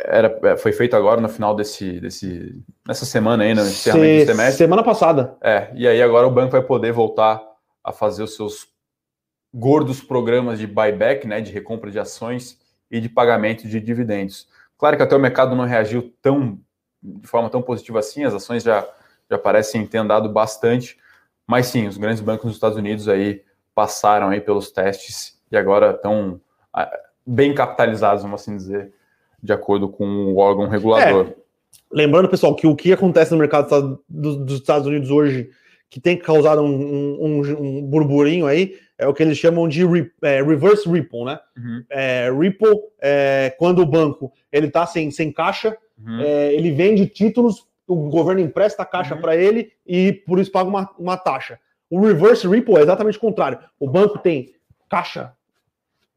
[0.04, 4.26] Era, é, foi feito agora no final desse, desse nessa semana aí, no encerramento do
[4.26, 4.58] semestre.
[4.58, 5.36] Semana passada.
[5.40, 7.42] É, e aí agora o banco vai poder voltar
[7.82, 8.68] a fazer os seus
[9.52, 12.58] gordos programas de buyback, né, de recompra de ações
[12.90, 14.48] e de pagamento de dividendos.
[14.78, 16.58] Claro que até o mercado não reagiu tão
[17.02, 18.86] de forma tão positiva assim, as ações já,
[19.30, 20.96] já parecem ter andado bastante,
[21.46, 23.42] mas sim, os grandes bancos dos Estados Unidos aí
[23.74, 26.40] passaram aí pelos testes e agora estão
[26.72, 26.90] ah,
[27.26, 28.92] bem capitalizados, vamos assim dizer,
[29.42, 31.28] de acordo com o órgão regulador.
[31.28, 31.34] É,
[31.90, 35.50] lembrando, pessoal, que o que acontece no mercado dos Estados Unidos hoje,
[35.88, 40.10] que tem causado um, um, um burburinho aí, é o que eles chamam de re,
[40.22, 41.38] é, reverse ripple, né?
[41.56, 41.84] Uhum.
[41.88, 46.20] É, ripple é quando o banco ele está sem, sem caixa, uhum.
[46.20, 49.20] é, ele vende títulos, o governo empresta a caixa uhum.
[49.20, 51.60] para ele e por isso paga uma, uma taxa.
[51.88, 53.60] O reverse ripple é exatamente o contrário.
[53.78, 54.52] O banco tem
[54.90, 55.32] caixa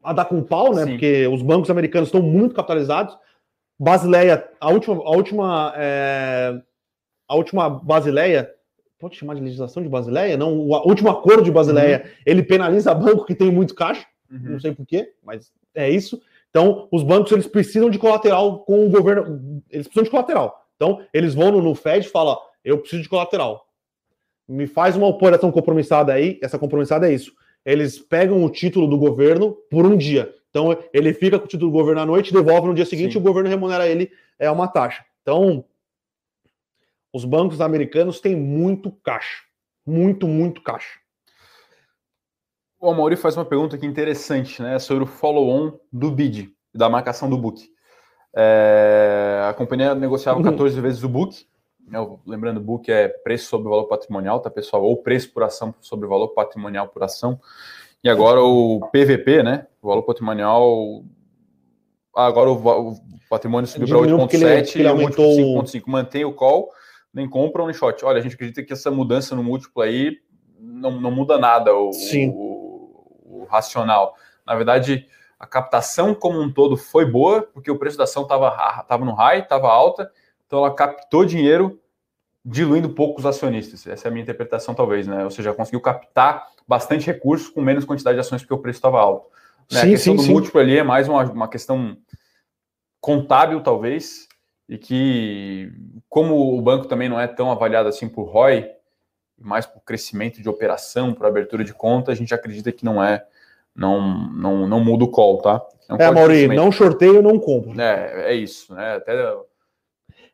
[0.02, 0.84] a dar com pau, né?
[0.84, 0.90] Sim.
[0.90, 3.16] Porque os bancos americanos estão muito capitalizados.
[3.78, 6.60] Basileia, a última, a última, é,
[7.28, 8.50] a última Basileia
[9.02, 10.36] pode chamar de legislação de Basileia?
[10.36, 12.10] Não, o último acordo de Basileia, uhum.
[12.24, 14.52] ele penaliza banco que tem muito caixa, uhum.
[14.52, 16.22] não sei porquê, mas é isso.
[16.50, 20.64] Então, os bancos eles precisam de colateral com o governo, eles precisam de colateral.
[20.76, 23.66] Então, eles vão no, no Fed e falam: eu preciso de colateral.
[24.48, 27.32] Me faz uma operação compromissada aí, essa compromissada é isso.
[27.64, 30.32] Eles pegam o título do governo por um dia.
[30.50, 33.18] Então, ele fica com o título do governo à noite, devolve no dia seguinte Sim.
[33.18, 35.04] e o governo remunera ele é uma taxa.
[35.22, 35.64] Então,
[37.12, 39.42] os bancos americanos têm muito caixa.
[39.86, 41.00] Muito, muito caixa.
[42.80, 44.78] O Amaury faz uma pergunta aqui interessante, né?
[44.78, 47.68] Sobre o follow-on do bid, da marcação do book.
[48.34, 50.82] É, a companhia negociava 14 uhum.
[50.82, 51.46] vezes o book.
[51.86, 51.98] Né?
[52.26, 54.82] Lembrando, o book é preço sobre valor patrimonial, tá, pessoal?
[54.82, 57.38] Ou preço por ação sobre valor patrimonial por ação.
[58.02, 59.66] E agora o PVP, né?
[59.80, 61.04] O valor patrimonial.
[62.16, 62.96] Agora o, o
[63.28, 65.82] patrimônio subiu para 8,7 e aumentou 5,5.
[65.86, 66.70] Mantém o call
[67.12, 68.04] nem compra nem short.
[68.04, 70.18] Olha, a gente acredita que essa mudança no múltiplo aí
[70.58, 74.14] não, não muda nada o, o, o, racional.
[74.46, 75.06] Na verdade,
[75.38, 78.50] a captação como um todo foi boa, porque o preço da ação estava
[78.84, 80.10] tava no high, estava alta,
[80.46, 81.80] então ela captou dinheiro
[82.44, 83.86] diluindo pouco os acionistas.
[83.86, 85.24] Essa é a minha interpretação, talvez, né?
[85.24, 89.00] Ou seja, conseguiu captar bastante recursos com menos quantidade de ações porque o preço estava
[89.00, 89.28] alto.
[89.70, 89.80] Né?
[89.80, 90.32] Sim, a questão sim, do sim.
[90.32, 91.96] múltiplo ali é mais uma, uma questão
[93.00, 94.28] contábil, talvez,
[94.68, 95.72] e que,
[96.08, 98.70] como o banco também não é tão avaliado assim por ROI,
[99.38, 103.24] mais por crescimento de operação, por abertura de conta, a gente acredita que não é,
[103.74, 105.60] não, não, não muda o call, tá?
[105.88, 107.78] É, um é Mauri, não sorteio, não compro.
[107.80, 108.96] É, é isso, né?
[108.96, 109.12] Até...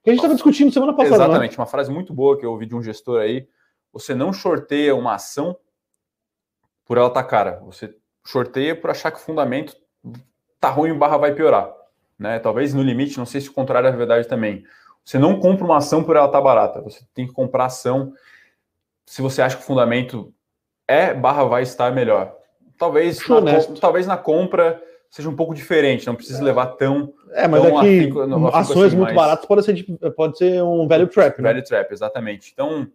[0.03, 1.19] Que a gente estava discutindo semana passada.
[1.19, 1.25] Né?
[1.25, 1.59] Exatamente, né?
[1.59, 3.49] uma frase muito boa que eu ouvi de um gestor aí.
[3.93, 5.57] Você não sorteia uma ação
[6.85, 7.61] por ela estar tá cara.
[7.65, 9.77] Você sorteia por achar que o fundamento
[10.61, 11.78] tá ruim barra vai piorar
[12.19, 12.39] né?
[12.39, 14.65] Talvez no limite, não sei se o contrário é verdade também.
[15.05, 16.83] Você não compra uma ação por ela estar tá barata.
[16.83, 18.13] Você tem que comprar ação
[19.07, 20.33] se você acha que o fundamento
[20.87, 22.35] é barra vai estar melhor.
[22.77, 27.13] Talvez, na, talvez na compra seja um pouco diferente, não precisa levar tão.
[27.33, 29.17] É, mas tão é que afico, afico ações assim, muito mas...
[29.17, 31.39] baratas pode ser, pode ser um value trap.
[31.39, 31.51] Né?
[31.51, 32.51] Value trap, exatamente.
[32.53, 32.87] Então,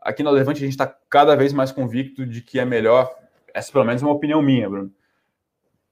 [0.00, 3.12] aqui no Levante a gente está cada vez mais convicto de que é melhor,
[3.52, 4.92] essa pelo menos é uma opinião minha, Bruno,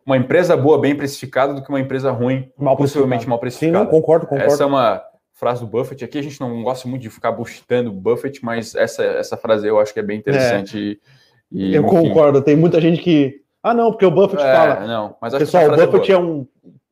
[0.07, 3.79] uma empresa boa bem precificada do que uma empresa ruim, mal possivelmente mal precificada.
[3.79, 4.53] Sim, não, concordo, concordo.
[4.53, 5.03] Essa é uma
[5.33, 6.05] frase do Buffett.
[6.05, 9.81] Aqui a gente não gosta muito de ficar bullshitando Buffett, mas essa, essa frase eu
[9.81, 11.01] acho que é bem interessante.
[11.03, 11.27] É.
[11.51, 11.91] E, eu enfim.
[11.91, 12.41] concordo.
[12.41, 13.43] Tem muita gente que.
[13.63, 14.87] Ah, não, porque o Buffett é, fala.
[14.87, 16.47] Não, mas Pessoal, o Buffett é, é, um,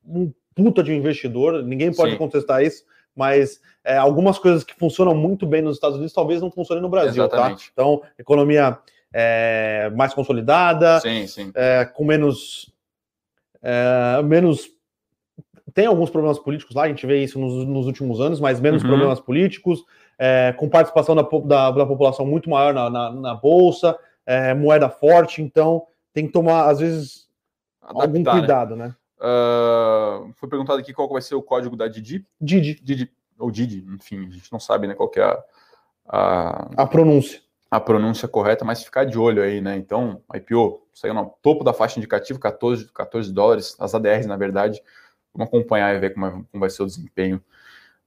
[0.05, 2.19] um puta de investidor, ninguém pode Sim.
[2.19, 2.85] contestar isso,
[3.15, 6.89] mas é, algumas coisas que funcionam muito bem nos Estados Unidos talvez não funcionem no
[6.89, 7.37] Brasil, tá?
[7.37, 7.67] Exatamente.
[7.67, 7.71] tá?
[7.73, 8.77] Então, economia
[9.13, 11.53] é, mais consolidada, sim, sim.
[11.55, 12.74] É, com menos
[13.65, 14.69] é, menos.
[15.73, 18.83] Tem alguns problemas políticos lá, a gente vê isso nos, nos últimos anos, mas menos
[18.83, 18.91] uhum.
[18.91, 19.83] problemas políticos,
[20.17, 24.89] é, com participação da, da, da, população muito maior na, na, na bolsa, é, moeda
[24.89, 27.29] forte, então tem que tomar, às vezes,
[27.83, 28.31] Adaptar, algum né?
[28.31, 28.87] cuidado, né?
[28.87, 28.95] né?
[29.19, 32.25] Uh, foi perguntado aqui qual vai ser o código da Didi.
[32.41, 32.79] Didi.
[32.83, 33.11] Didi.
[33.39, 35.43] Ou Didi, enfim, a gente não sabe né, qual é a,
[36.07, 37.41] a, a pronúncia
[37.71, 39.77] a pronúncia correta, mas ficar de olho aí, né?
[39.77, 44.81] Então, IPO saiu no topo da faixa indicativa, 14, 14 dólares, as ADRs, na verdade.
[45.35, 47.43] Vamos acompanhar e ver como, é, como vai ser o desempenho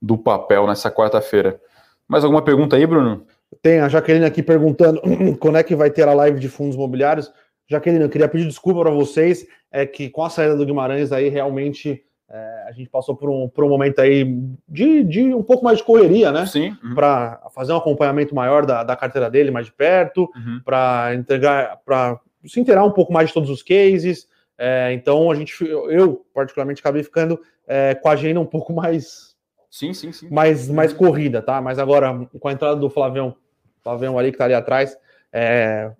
[0.01, 1.59] do papel nessa quarta-feira.
[2.07, 3.25] Mais alguma pergunta aí, Bruno?
[3.61, 5.01] Tem a Jaqueline aqui perguntando
[5.39, 7.31] quando é que vai ter a live de fundos imobiliários.
[7.67, 11.27] Jaqueline, eu queria pedir desculpa para vocês, é que com a saída do Guimarães aí
[11.27, 14.25] realmente é, a gente passou por um, por um momento aí
[14.67, 16.45] de, de um pouco mais de correria, né?
[16.45, 16.75] Sim.
[16.83, 16.93] Uhum.
[16.93, 20.61] Para fazer um acompanhamento maior da, da carteira dele mais de perto, Uhum.
[20.63, 24.27] para entregar, para se inteirar um pouco mais de todos os cases.
[24.57, 29.35] É, então a gente, eu particularmente acabei ficando é, com a agenda um pouco mais,
[29.69, 30.27] Sim, sim, sim.
[30.29, 31.61] mais, mais corrida, tá?
[31.61, 33.35] Mas agora com a entrada do Flavião,
[33.83, 34.97] Flavião ali que tá ali atrás,
[35.31, 35.91] é,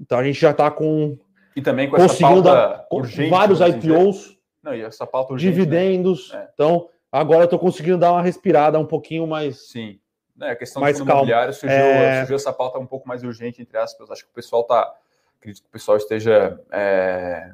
[0.00, 1.18] então a gente já tá com
[1.56, 2.86] E também com essa pauta
[3.28, 4.37] vários dizer.
[4.62, 5.64] Não, e essa pauta urgente, né?
[5.64, 6.32] dividendos.
[6.34, 6.48] É.
[6.52, 9.68] Então agora eu tô conseguindo dar uma respirada um pouquinho mais.
[9.70, 9.98] Sim.
[10.40, 12.18] É, a questão Mais do fundo imobiliário surgiu, É.
[12.20, 14.10] surgiu essa pauta um pouco mais urgente, entre aspas.
[14.10, 14.94] Acho que o pessoal tá.
[15.38, 17.52] Acredito que o pessoal esteja é,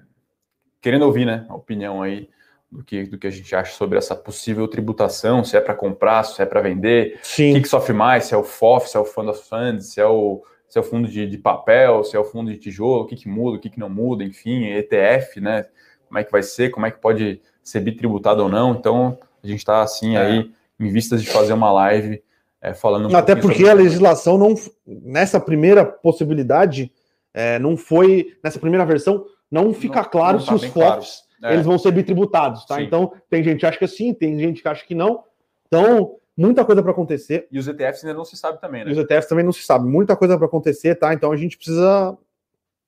[0.81, 2.29] querendo ouvir né, a opinião aí
[2.71, 6.25] do que, do que a gente acha sobre essa possível tributação, se é para comprar,
[6.25, 7.55] se é para vender, o Sim.
[7.55, 10.01] que, que sofre mais, se é o FOF, se é o Fund of Funds, se
[10.01, 13.05] é o, se é o fundo de, de papel, se é o fundo de tijolo,
[13.05, 15.67] o que, que muda, o que, que não muda, enfim, ETF, né?
[16.15, 18.71] Como é que vai ser, como é que pode ser bitributado ou não.
[18.73, 20.21] Então, a gente está assim É.
[20.21, 22.23] aí em vistas de fazer uma live
[22.63, 24.55] é, falando um Até porque a legislação não,
[24.87, 26.93] nessa primeira possibilidade,
[27.35, 30.71] é, não foi, nessa primeira versão, não fica Não- claro não se tá os bem
[30.71, 31.03] claro.
[31.03, 31.53] FOFs É.
[31.53, 32.77] eles vão ser bitributados, tá?
[32.77, 32.83] Sim.
[32.85, 35.25] Então, tem gente que acha que sim, tem gente que acha que não.
[35.67, 37.49] Então, muita coisa para acontecer.
[37.51, 38.93] E os ETFs ainda não se sabe também, E né?
[38.93, 41.13] os ETFs também não se sabe, muita coisa para acontecer, tá?
[41.13, 42.17] Então a gente precisa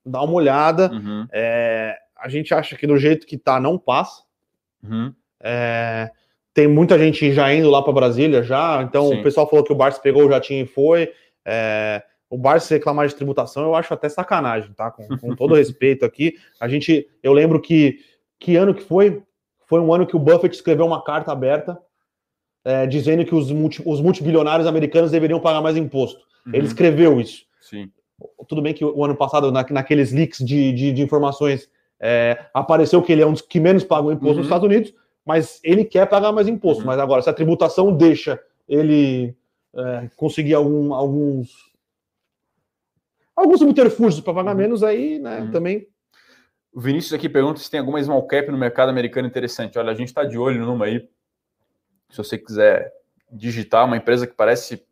[0.05, 0.93] dar uma olhada.
[0.93, 4.23] Uhum, É, a gente acha que do jeito que tá, não passa.
[4.83, 5.15] uhum.
[5.41, 6.11] É,
[6.53, 8.83] tem muita gente já indo lá para Brasília já.
[8.83, 9.21] Então Sim.
[9.21, 11.13] o pessoal falou que o Barça pegou o jatinho e foi.
[11.45, 14.91] É, o Barça reclamar de tributação, eu acho até sacanagem, tá?
[14.91, 16.35] Com, com todo respeito aqui.
[16.59, 18.01] A gente, eu lembro que
[18.39, 19.23] que ano que foi?
[19.67, 21.79] Foi um ano que o Buffett escreveu uma carta aberta
[22.65, 26.21] é, dizendo que os, multi, os multibilionários americanos deveriam pagar mais imposto.
[26.47, 26.65] Ele uhum.
[26.65, 27.45] escreveu isso.
[27.61, 27.91] Sim.
[28.49, 31.69] Tudo bem que o ano passado, na, naqueles leaks de, de, de informações,
[32.01, 34.37] é, apareceu que ele é um dos que menos pagam imposto Uhum.
[34.39, 34.95] nos Estados Unidos,
[35.25, 36.81] mas ele quer pagar mais imposto.
[36.83, 36.87] Uhum.
[36.87, 39.35] Mas agora, se a tributação deixa ele
[39.75, 41.51] é, conseguir algum, alguns
[43.35, 44.57] alguns subterfúgios para pagar Uhum.
[44.59, 45.51] menos, aí né, Uhum.
[45.51, 45.87] também.
[46.73, 49.79] O Vinícius aqui pergunta se tem alguma small cap no mercado americano interessante.
[49.79, 51.09] Olha, a gente está de olho numa aí.
[52.11, 52.93] Se você quiser
[53.33, 54.85] digitar, uma empresa que parece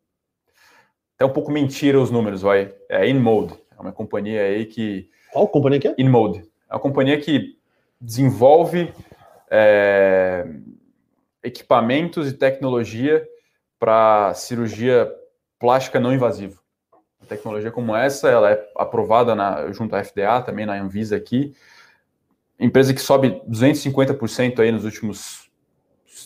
[1.14, 2.74] até um pouco mentira os números, vai.
[2.88, 3.54] É InMode.
[3.76, 5.08] É uma companhia aí que.
[5.32, 5.94] Qual companhia que é?
[5.98, 6.44] InMode.
[6.74, 7.56] Uma companhia que
[8.00, 8.92] desenvolve
[9.48, 10.44] é,
[11.40, 13.24] equipamentos e tecnologia
[13.78, 15.08] para cirurgia
[15.56, 16.58] plástica não invasiva.
[17.20, 21.54] Uma tecnologia como essa, ela é aprovada na, junto à FDA, também na Anvisa aqui.
[22.58, 25.48] Empresa que sobe 250% aí nos últimos,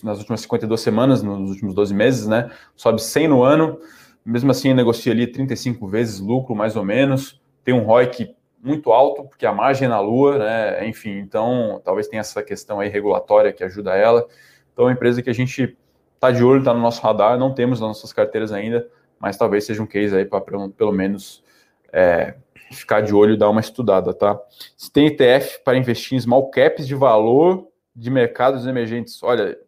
[0.03, 2.51] nas últimas 52 semanas, nos últimos 12 meses, né?
[2.75, 3.79] Sobe 100 no ano.
[4.25, 7.39] Mesmo assim, negocia ali 35 vezes lucro, mais ou menos.
[7.63, 10.87] Tem um ROIC muito alto, porque a margem é na lua, né?
[10.87, 14.27] Enfim, então talvez tenha essa questão aí regulatória que ajuda ela.
[14.73, 15.77] Então, é uma empresa que a gente
[16.15, 18.89] está de olho, está no nosso radar, não temos nas nossas carteiras ainda,
[19.19, 21.43] mas talvez seja um case aí para pelo menos
[21.93, 22.35] é,
[22.73, 24.39] ficar de olho e dar uma estudada, tá?
[24.77, 29.59] Se tem ETF para investir em small caps de valor de mercados emergentes, olha,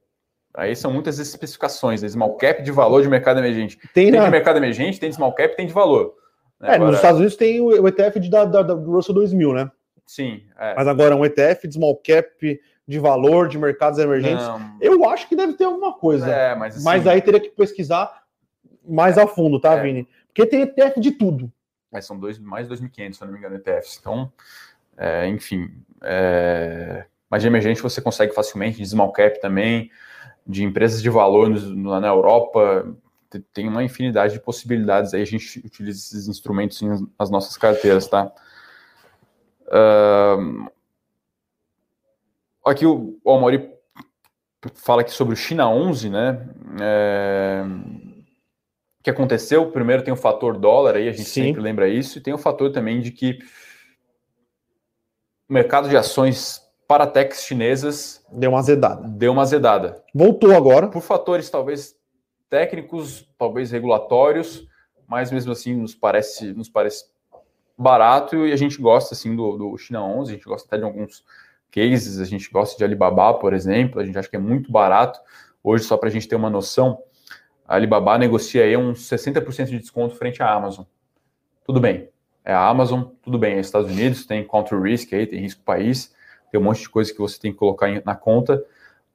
[0.55, 2.09] aí são muitas especificações, né?
[2.09, 3.79] small cap de valor de mercado emergente.
[3.95, 6.15] Tem, Tem de mercado emergente, tem de small cap, tem de valor.
[6.61, 6.69] Né?
[6.69, 9.71] é, Agora, nos Estados Unidos tem o, ETF de, da, da, do Russell 2000, né?
[10.07, 10.75] Sim, é.
[10.75, 14.45] Mas agora um ETF de small cap de valor de mercados emergentes.
[14.45, 16.29] Não, Eu acho que deve ter alguma coisa.
[16.29, 18.25] é, mas, assim, Mas aí teria que pesquisar
[18.85, 19.83] mais a fundo, tá, É.
[19.83, 20.09] Vini?
[20.27, 21.53] Porque tem ETF de tudo.
[21.93, 23.99] Mas são dois, mais de 2.500, se eu não me engano, ETFs.
[24.01, 24.33] Então,
[24.97, 25.71] é, enfim.
[26.03, 29.91] é, mas de emergente você consegue facilmente, de small cap também,
[30.47, 32.93] de empresas de valor na na Europa.
[33.31, 35.23] Te- Tem uma infinidade de possibilidades aí.
[35.23, 36.81] A gente utiliza esses instrumentos
[37.19, 38.31] nas- nossas carteiras, tá?
[39.71, 40.67] Ahn,
[42.67, 43.71] aqui o, o Amaury
[44.75, 46.49] fala aqui sobre o China 11, né?
[46.81, 47.63] É,
[48.99, 49.71] o que aconteceu?
[49.71, 51.45] Primeiro tem o fator dólar aí, a gente Sim.
[51.45, 53.39] sempre lembra isso, e tem o fator também de que
[55.49, 59.07] o mercado de ações para techs chinesas Deu uma azedada.
[59.09, 60.03] deu uma azedada.
[60.15, 60.89] Voltou agora.
[60.89, 61.95] Por fatores talvez
[62.51, 64.69] técnicos, talvez regulatórios,
[65.07, 67.05] mas mesmo assim nos parece, nos parece
[67.79, 70.85] barato e a gente gosta assim do, do China 11, a gente gosta até de
[70.85, 71.25] alguns
[71.71, 75.21] cases, a gente gosta de Alibaba, por exemplo, a gente acha que é muito barato.
[75.63, 77.03] Hoje, só para a gente ter uma noção,
[77.67, 80.85] a Alibaba negocia aí uns 60% de desconto frente à Amazon.
[81.65, 82.09] Tudo bem,
[82.45, 86.13] é a Amazon, tudo bem, é Estados Unidos, tem country risk aí, tem risco país,
[86.51, 88.65] tem um monte de coisa que você tem que colocar na conta,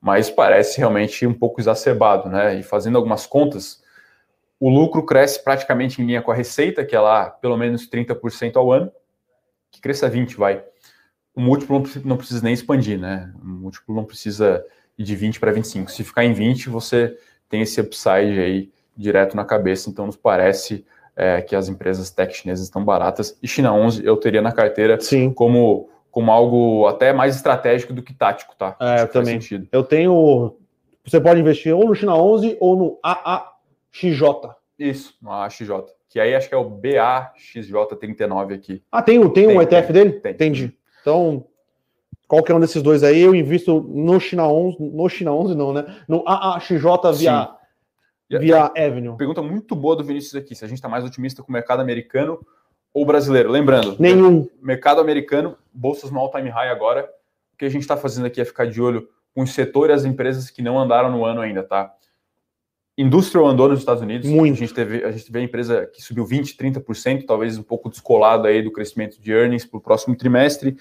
[0.05, 2.59] mas parece realmente um pouco exacerbado, né?
[2.59, 3.81] E fazendo algumas contas,
[4.59, 8.55] o lucro cresce praticamente em linha com a receita, que é lá pelo menos 30%
[8.55, 8.91] ao ano,
[9.71, 10.63] que cresça 20, vai.
[11.35, 13.33] O múltiplo não precisa nem expandir, né?
[13.41, 14.63] O múltiplo não precisa
[14.95, 15.89] ir de 20 para 25.
[15.89, 17.17] Se ficar em 20, você
[17.49, 19.89] tem esse upside aí direto na cabeça.
[19.89, 20.85] Então, nos parece
[21.15, 23.35] é, que as empresas tech chinesas estão baratas.
[23.41, 25.33] E China 11 eu teria na carteira Sim.
[25.33, 28.77] como como algo até mais estratégico do que tático, tá?
[28.79, 29.41] É, eu também.
[29.41, 29.67] Sentido.
[29.69, 30.55] Eu tenho.
[31.03, 34.21] Você pode investir ou no China 11 ou no AAXJ.
[34.79, 35.71] Isso, no AAXJ.
[36.07, 38.81] Que aí acho que é o BAXJ39 aqui.
[38.89, 40.19] Ah, tem, tem, tem um ETF tem, dele?
[40.21, 40.31] Tem.
[40.31, 40.73] Entendi.
[41.01, 41.43] Então,
[42.29, 45.97] qualquer um desses dois aí, eu invisto no China 11, no China 11 não, né?
[46.07, 46.77] No AAXJ
[47.17, 47.49] via,
[48.39, 49.17] via Avenue.
[49.17, 51.81] Pergunta muito boa do Vinícius aqui, se a gente está mais otimista com o mercado
[51.81, 52.39] americano
[52.95, 53.51] ou brasileiro.
[53.51, 54.49] Lembrando, nenhum.
[54.61, 57.03] Mercado americano, bolsas no all-time high agora.
[57.53, 59.95] O que a gente está fazendo aqui é ficar de olho com os setores e
[59.99, 61.93] as empresas que não andaram no ano ainda, tá?
[62.97, 64.29] Industrial andou nos Estados Unidos.
[64.29, 64.53] Muito.
[64.53, 67.89] A gente teve, a gente teve a empresa que subiu 20, 30%, talvez um pouco
[67.89, 70.77] descolado aí do crescimento de earnings para o próximo trimestre.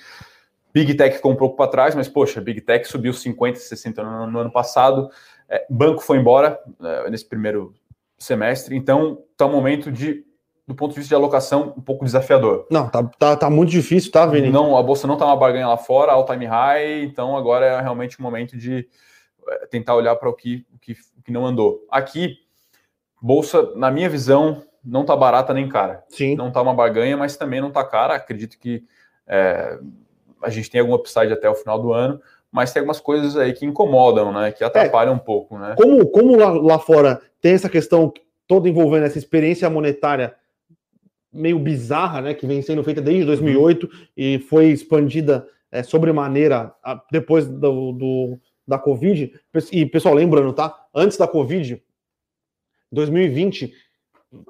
[0.72, 4.30] Big Tech ficou um pouco para trás, mas poxa, Big Tech subiu 50, 60 no,
[4.30, 5.10] no ano passado.
[5.48, 7.74] É, banco foi embora é, nesse primeiro
[8.16, 10.24] semestre, então está um momento de
[10.66, 12.66] do ponto de vista de alocação, um pouco desafiador.
[12.70, 14.50] Não, tá, tá, tá muito difícil, tá, Vini?
[14.50, 17.80] Não, a bolsa não tá uma barganha lá fora, all time high, então agora é
[17.80, 18.88] realmente o momento de
[19.46, 21.84] eh, tentar olhar para o que, o que, o que não andou.
[21.90, 22.38] Aqui,
[23.20, 26.02] bolsa, na minha visão, não tá barata nem cara.
[26.08, 26.34] Sim.
[26.34, 28.14] Não tá uma barganha, mas também não tá cara.
[28.14, 28.84] Acredito que
[29.26, 29.78] é,
[30.42, 33.52] a gente tem algum upside até o final do ano, mas tem algumas coisas aí
[33.52, 34.52] que incomodam, né?
[34.52, 35.74] Que atrapalham é, um pouco, né?
[35.76, 38.12] Como, como lá, lá fora tem essa questão
[38.46, 40.34] toda envolvendo essa experiência monetária
[41.35, 43.91] meio bizarra, né, que vem sendo feita desde 2008 uhum.
[44.16, 46.72] e foi expandida é, sobremaneira
[47.11, 49.32] depois do, do, da Covid.
[49.72, 50.87] E, pessoal, lembrando, tá?
[50.95, 51.82] Antes da Covid,
[52.93, 53.74] 2020,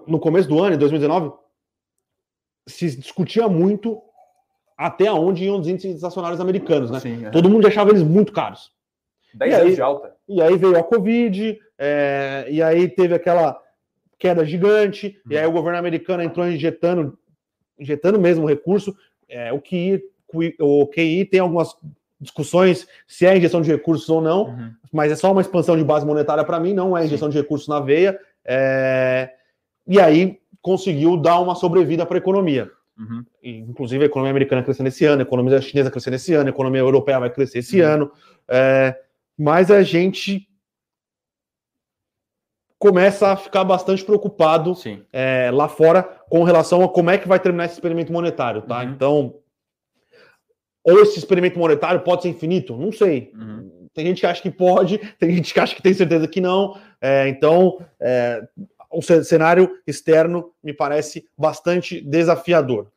[0.06, 1.32] no começo do ano, em 2019,
[2.66, 4.00] se discutia muito
[4.76, 7.00] até onde iam os índices acionários americanos, né?
[7.00, 7.30] Sim, é.
[7.30, 8.72] Todo mundo achava eles muito caros.
[9.34, 10.14] 10 anos de alta.
[10.28, 13.60] E aí veio a Covid, é, e aí teve aquela
[14.18, 17.18] queda gigante, e aí o governo americano entrou injetando,
[17.78, 18.94] injetando mesmo recurso.
[19.28, 20.02] É, o, QI,
[20.60, 21.74] o QI tem algumas
[22.20, 24.72] discussões se é injeção de recursos ou não, uhum.
[24.92, 27.32] mas é só uma expansão de base monetária para mim, não é injeção Sim.
[27.32, 28.18] de recursos na veia.
[28.44, 29.30] É...
[29.86, 32.70] E aí conseguiu dar uma sobrevida para a economia.
[32.98, 33.24] Uhum.
[33.42, 36.80] Inclusive a economia americana crescendo esse ano, a economia chinesa crescendo esse ano, a economia
[36.80, 37.88] europeia vai crescer esse uhum.
[37.88, 38.12] ano.
[38.48, 38.98] É...
[39.36, 40.48] Mas a gente
[42.78, 44.74] começa a ficar bastante preocupado
[45.12, 48.82] é, lá fora com relação a como é que vai terminar esse experimento monetário, tá?
[48.82, 48.90] Uhum.
[48.90, 49.34] Então,
[50.84, 52.76] ou esse experimento monetário pode ser infinito?
[52.76, 53.32] Não sei.
[53.34, 53.88] Uhum.
[53.94, 56.78] Tem gente que acha que pode, tem gente que acha que tem certeza que não.
[57.00, 58.46] É, então, é,
[58.90, 62.90] o cenário externo me parece bastante desafiador.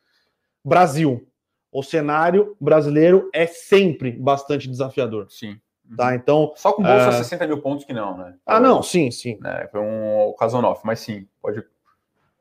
[0.64, 1.26] Brasil.
[1.72, 5.28] O cenário brasileiro é sempre bastante desafiador.
[5.30, 5.60] Sim.
[5.96, 6.14] Tá, uhum.
[6.14, 6.54] então.
[6.56, 7.14] Só com bolsa uh...
[7.14, 8.34] 60 mil pontos que não, né?
[8.46, 9.40] Ah, não, sim, sim.
[9.46, 11.64] É, foi um ocasião off, mas sim, pode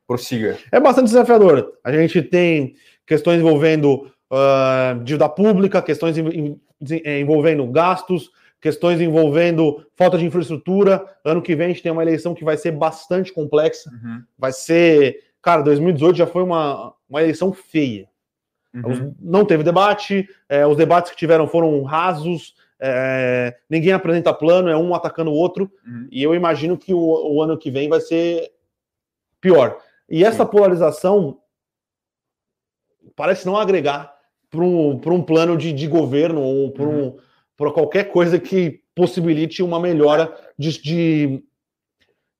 [0.06, 0.56] prossiga.
[0.70, 1.72] É bastante desafiador.
[1.82, 2.74] A gente tem
[3.06, 8.30] questões envolvendo uh, dívida pública, questões eh, envolvendo gastos,
[8.60, 11.04] questões envolvendo falta de infraestrutura.
[11.24, 13.90] Ano que vem a gente tem uma eleição que vai ser bastante complexa.
[13.90, 14.22] Uhum.
[14.38, 15.24] Vai ser.
[15.42, 18.08] Cara, 2018 já foi uma, uma eleição feia.
[18.74, 19.14] Uhum.
[19.20, 24.76] Não teve debate, é, os debates que tiveram foram rasos, é, ninguém apresenta plano, é
[24.76, 26.08] um atacando o outro, uhum.
[26.10, 28.52] e eu imagino que o, o, ano que vem vai ser
[29.40, 29.78] pior.
[30.08, 30.50] E essa Sim.
[30.50, 31.40] polarização
[33.14, 34.14] parece não agregar
[34.50, 37.16] para um, um plano de, de governo ou para uhum.
[37.58, 41.44] um, qualquer coisa que possibilite uma melhora de, de,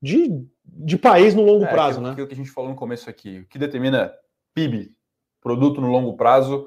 [0.01, 1.99] de, de país no longo é, prazo.
[1.99, 2.12] Aquilo, né?
[2.12, 4.12] aquilo que a gente falou no começo aqui, o que determina
[4.55, 4.93] PIB,
[5.41, 6.66] produto no longo prazo,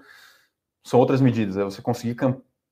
[0.83, 1.57] são outras medidas.
[1.57, 2.15] É você conseguir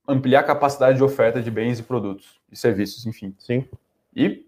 [0.08, 3.36] ampliar a capacidade de oferta de bens e produtos e serviços, enfim.
[3.40, 3.66] Sim.
[4.16, 4.46] E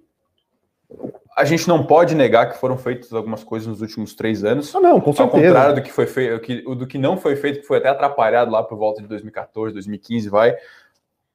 [1.35, 4.75] a gente não pode negar que foram feitas algumas coisas nos últimos três anos.
[4.75, 5.37] Ah, não, com certeza.
[5.37, 8.51] Ao contrário do que foi feito, do que não foi feito, que foi até atrapalhado
[8.51, 10.55] lá por volta de 2014, 2015, vai.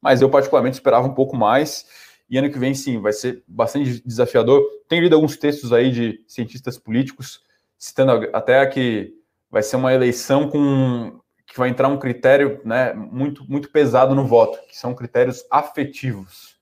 [0.01, 1.87] Mas eu particularmente esperava um pouco mais.
[2.29, 4.62] E ano que vem, sim, vai ser bastante desafiador.
[4.89, 7.43] Tenho lido alguns textos aí de cientistas políticos
[7.79, 9.14] citando até que
[9.51, 11.20] vai ser uma eleição com
[11.55, 16.57] que vai entrar um critério né, muito, muito pesado no voto, que são critérios afetivos,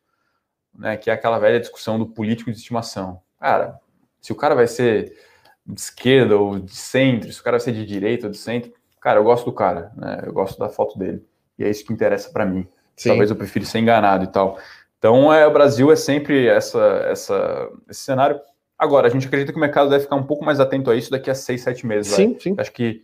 [0.79, 3.23] né, que é aquela velha discussão do político de estimação.
[3.41, 3.81] Cara,
[4.21, 5.17] se o cara vai ser
[5.65, 8.71] de esquerda ou de centro, se o cara vai ser de direita ou de centro,
[9.01, 11.25] cara, eu gosto do cara, né, eu gosto da foto dele,
[11.59, 12.69] e é isso que interessa para mim.
[12.95, 13.09] Sim.
[13.09, 14.59] Talvez eu prefira ser enganado e tal.
[14.99, 18.39] Então, é, o Brasil é sempre essa, essa, esse cenário.
[18.79, 21.11] Agora, a gente acredita que o mercado deve ficar um pouco mais atento a isso
[21.11, 22.13] daqui a seis, sete meses.
[22.13, 22.55] Sim, sim.
[22.59, 23.03] Acho que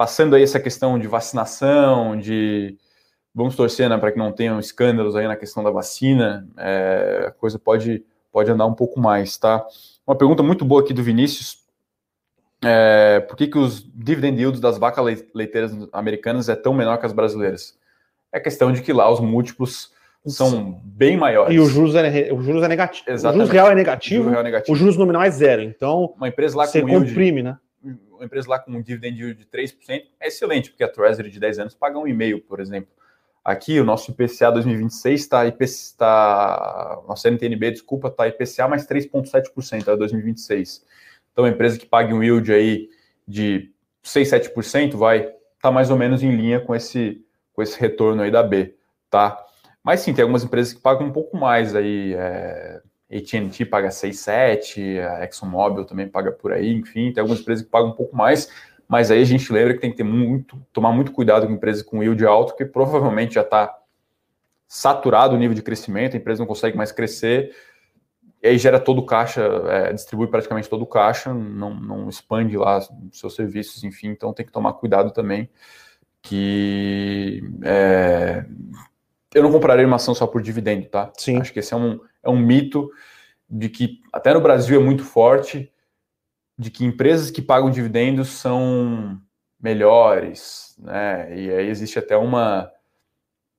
[0.00, 2.78] passando aí essa questão de vacinação, de
[3.34, 7.30] vamos torcer né, para que não tenham escândalos aí na questão da vacina, é, a
[7.32, 9.62] coisa pode, pode andar um pouco mais, tá?
[10.06, 11.58] Uma pergunta muito boa aqui do Vinícius.
[12.64, 17.04] É, por que, que os dividend yields das vacas leiteiras americanas é tão menor que
[17.04, 17.78] as brasileiras?
[18.32, 19.92] É questão de que lá os múltiplos
[20.24, 21.54] são bem maiores.
[21.54, 23.04] E o juros é, o juros é negativo.
[23.06, 23.42] Exatamente.
[23.42, 24.72] O juros real é negativo, o juros, real é negativo.
[24.72, 25.60] o juros nominal é zero.
[25.60, 27.58] Então, uma empresa lá você com comprime, yield, né?
[28.20, 31.40] Uma empresa lá com um dividend yield de 3% é excelente, porque a Treasury de
[31.40, 32.90] 10 anos paga um e-mail, por exemplo.
[33.42, 39.96] Aqui, o nosso IPCA 2026 está, está nosso NTNB, desculpa, está IPCA mais 3,7% até
[39.96, 40.84] 2026.
[41.32, 42.90] Então, a empresa que paga um yield aí
[43.26, 47.80] de 6, 7% vai estar tá mais ou menos em linha com esse, com esse
[47.80, 48.76] retorno aí da B,
[49.08, 49.42] tá?
[49.82, 52.12] Mas sim, tem algumas empresas que pagam um pouco mais aí.
[52.12, 57.70] É, AT&T paga 6,7, a ExxonMobil também paga por aí, enfim, tem algumas empresas que
[57.70, 58.48] pagam um pouco mais,
[58.86, 61.82] mas aí a gente lembra que tem que ter muito, tomar muito cuidado com empresas
[61.82, 63.76] com yield alto, que provavelmente já está
[64.68, 67.52] saturado o nível de crescimento, a empresa não consegue mais crescer,
[68.40, 72.56] e aí gera todo o caixa, é, distribui praticamente todo o caixa, não, não expande
[72.56, 72.80] lá
[73.10, 75.50] seus serviços, enfim, então tem que tomar cuidado também,
[76.22, 78.44] que é,
[79.34, 81.12] eu não compraria uma ação só por dividendo, tá?
[81.16, 81.40] Sim.
[81.40, 82.90] Acho que esse é um, é um mito
[83.48, 85.72] de que até no Brasil é muito forte,
[86.56, 89.20] de que empresas que pagam dividendos são
[89.60, 91.34] melhores, né?
[91.36, 92.70] E aí existe até uma,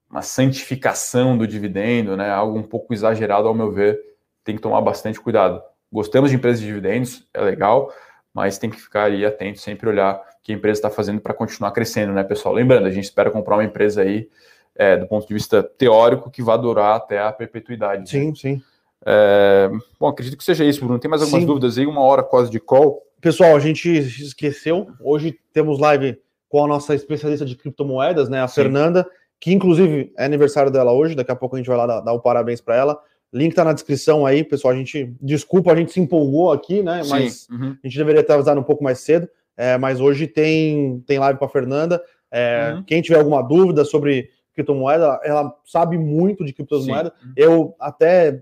[0.09, 2.29] uma santificação do dividendo, né?
[2.29, 3.99] Algo um pouco exagerado ao meu ver.
[4.43, 5.61] Tem que tomar bastante cuidado.
[5.91, 7.93] Gostamos de empresas de dividendos, é legal,
[8.33, 11.33] mas tem que ficar aí atento, sempre olhar o que a empresa está fazendo para
[11.33, 12.55] continuar crescendo, né, pessoal?
[12.55, 14.29] Lembrando, a gente espera comprar uma empresa aí
[14.75, 18.09] é, do ponto de vista teórico, que vai durar até a perpetuidade.
[18.09, 18.33] Sim, né?
[18.35, 18.61] sim.
[19.05, 19.69] É,
[19.99, 20.99] bom, acredito que seja isso, Bruno.
[20.99, 21.47] Tem mais algumas sim.
[21.47, 21.85] dúvidas aí?
[21.85, 23.01] Uma hora quase de call.
[23.19, 24.87] Pessoal, a gente esqueceu.
[25.03, 26.17] Hoje temos live
[26.49, 28.55] com a nossa especialista de criptomoedas, né, a sim.
[28.55, 29.07] Fernanda,
[29.39, 31.15] que inclusive é aniversário dela hoje.
[31.15, 32.99] Daqui a pouco a gente vai lá dar, dar o parabéns para ela.
[33.33, 34.73] Link tá na descrição aí, pessoal.
[34.73, 37.01] A gente desculpa, a gente se empolgou aqui, né?
[37.07, 37.77] Mas uhum.
[37.81, 39.29] a gente deveria ter avisado um pouco mais cedo.
[39.55, 42.01] É, mas hoje tem, tem live com a Fernanda.
[42.29, 42.83] É, uhum.
[42.83, 47.13] Quem tiver alguma dúvida sobre criptomoeda, ela sabe muito de criptomoeda.
[47.21, 47.33] Sim.
[47.35, 48.41] Eu até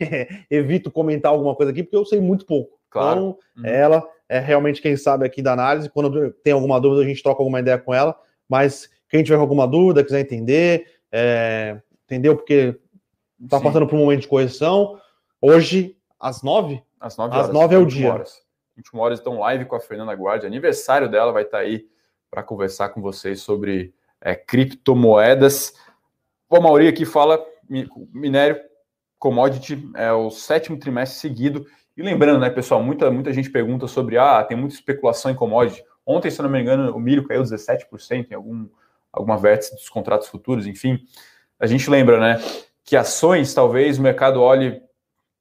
[0.50, 2.78] evito comentar alguma coisa aqui, porque eu sei muito pouco.
[2.90, 3.18] Claro.
[3.18, 3.66] Então, uhum.
[3.66, 5.90] ela é realmente quem sabe aqui da análise.
[5.90, 8.18] Quando tem alguma dúvida, a gente troca alguma ideia com ela.
[8.48, 12.36] Mas quem tiver alguma dúvida, quiser entender, é, entendeu?
[12.36, 12.78] Porque
[13.42, 14.98] está passando por um momento de correção.
[15.40, 16.82] Hoje, às nove?
[17.00, 17.48] Às nove horas.
[17.48, 18.12] Às nove é o dia.
[18.12, 18.44] Horas.
[18.76, 20.46] 21 horas, então, live com a Fernanda Guardia.
[20.46, 21.86] Aniversário dela vai estar tá aí
[22.30, 25.74] para conversar com vocês sobre é, criptomoedas.
[26.48, 27.44] O Mauri aqui fala
[28.12, 28.60] minério,
[29.18, 31.66] commodity, é o sétimo trimestre seguido.
[31.96, 35.82] E lembrando, né, pessoal, muita, muita gente pergunta sobre, ah, tem muita especulação em commodity.
[36.04, 38.68] Ontem, se não me engano, o milho caiu 17% em algum,
[39.12, 41.00] alguma vértice dos contratos futuros, enfim.
[41.58, 42.42] A gente lembra, né,
[42.84, 44.80] que ações, talvez, o mercado olhe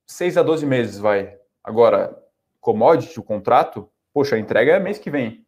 [0.07, 1.37] 6 a 12 meses, vai.
[1.63, 2.17] Agora,
[2.59, 5.45] commodity, o contrato, poxa, a entrega é mês que vem,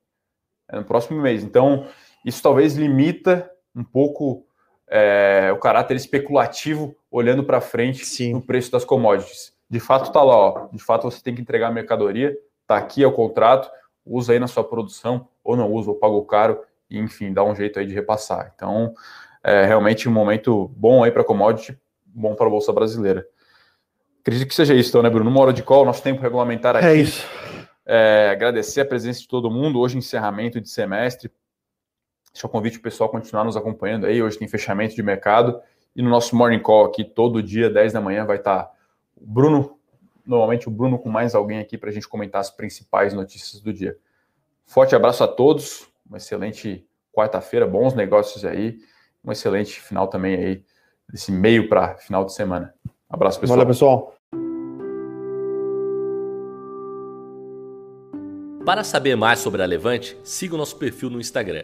[0.68, 1.44] é no próximo mês.
[1.44, 1.88] Então,
[2.26, 4.46] isso talvez limita um pouco
[4.90, 8.34] é, o caráter especulativo olhando para frente Sim.
[8.34, 9.54] no preço das commodities.
[9.70, 10.68] De fato está lá, ó.
[10.72, 13.70] de fato você tem que entregar a mercadoria, está aqui é o contrato,
[14.06, 17.54] usa aí na sua produção, ou não usa, ou pagou caro, e enfim, dá um
[17.54, 18.52] jeito aí de repassar.
[18.56, 18.94] Então,
[19.44, 23.26] é realmente um momento bom aí para commodity, bom para a Bolsa Brasileira.
[24.22, 25.30] Acredito que seja isso, então, né, Bruno?
[25.30, 26.88] Uma hora de call, nosso tempo regulamentar é aqui.
[26.88, 27.26] É isso.
[27.86, 29.80] É, agradecer a presença de todo mundo.
[29.80, 31.32] Hoje, encerramento de semestre.
[32.38, 34.22] Deixa o convite o pessoal continuar nos acompanhando aí.
[34.22, 35.60] Hoje tem fechamento de mercado.
[35.96, 38.72] E no nosso Morning Call aqui, todo dia, 10 da manhã, vai estar
[39.16, 39.80] o Bruno,
[40.24, 43.74] normalmente o Bruno com mais alguém aqui para a gente comentar as principais notícias do
[43.74, 43.98] dia.
[44.68, 48.78] Forte abraço a todos, uma excelente quarta-feira, bons negócios aí,
[49.26, 50.64] um excelente final também aí,
[51.10, 52.72] desse meio para final de semana.
[53.10, 53.58] Abraço, pessoal.
[53.58, 54.16] Valeu, pessoal.
[58.64, 61.64] Para saber mais sobre a Levante, siga o nosso perfil no Instagram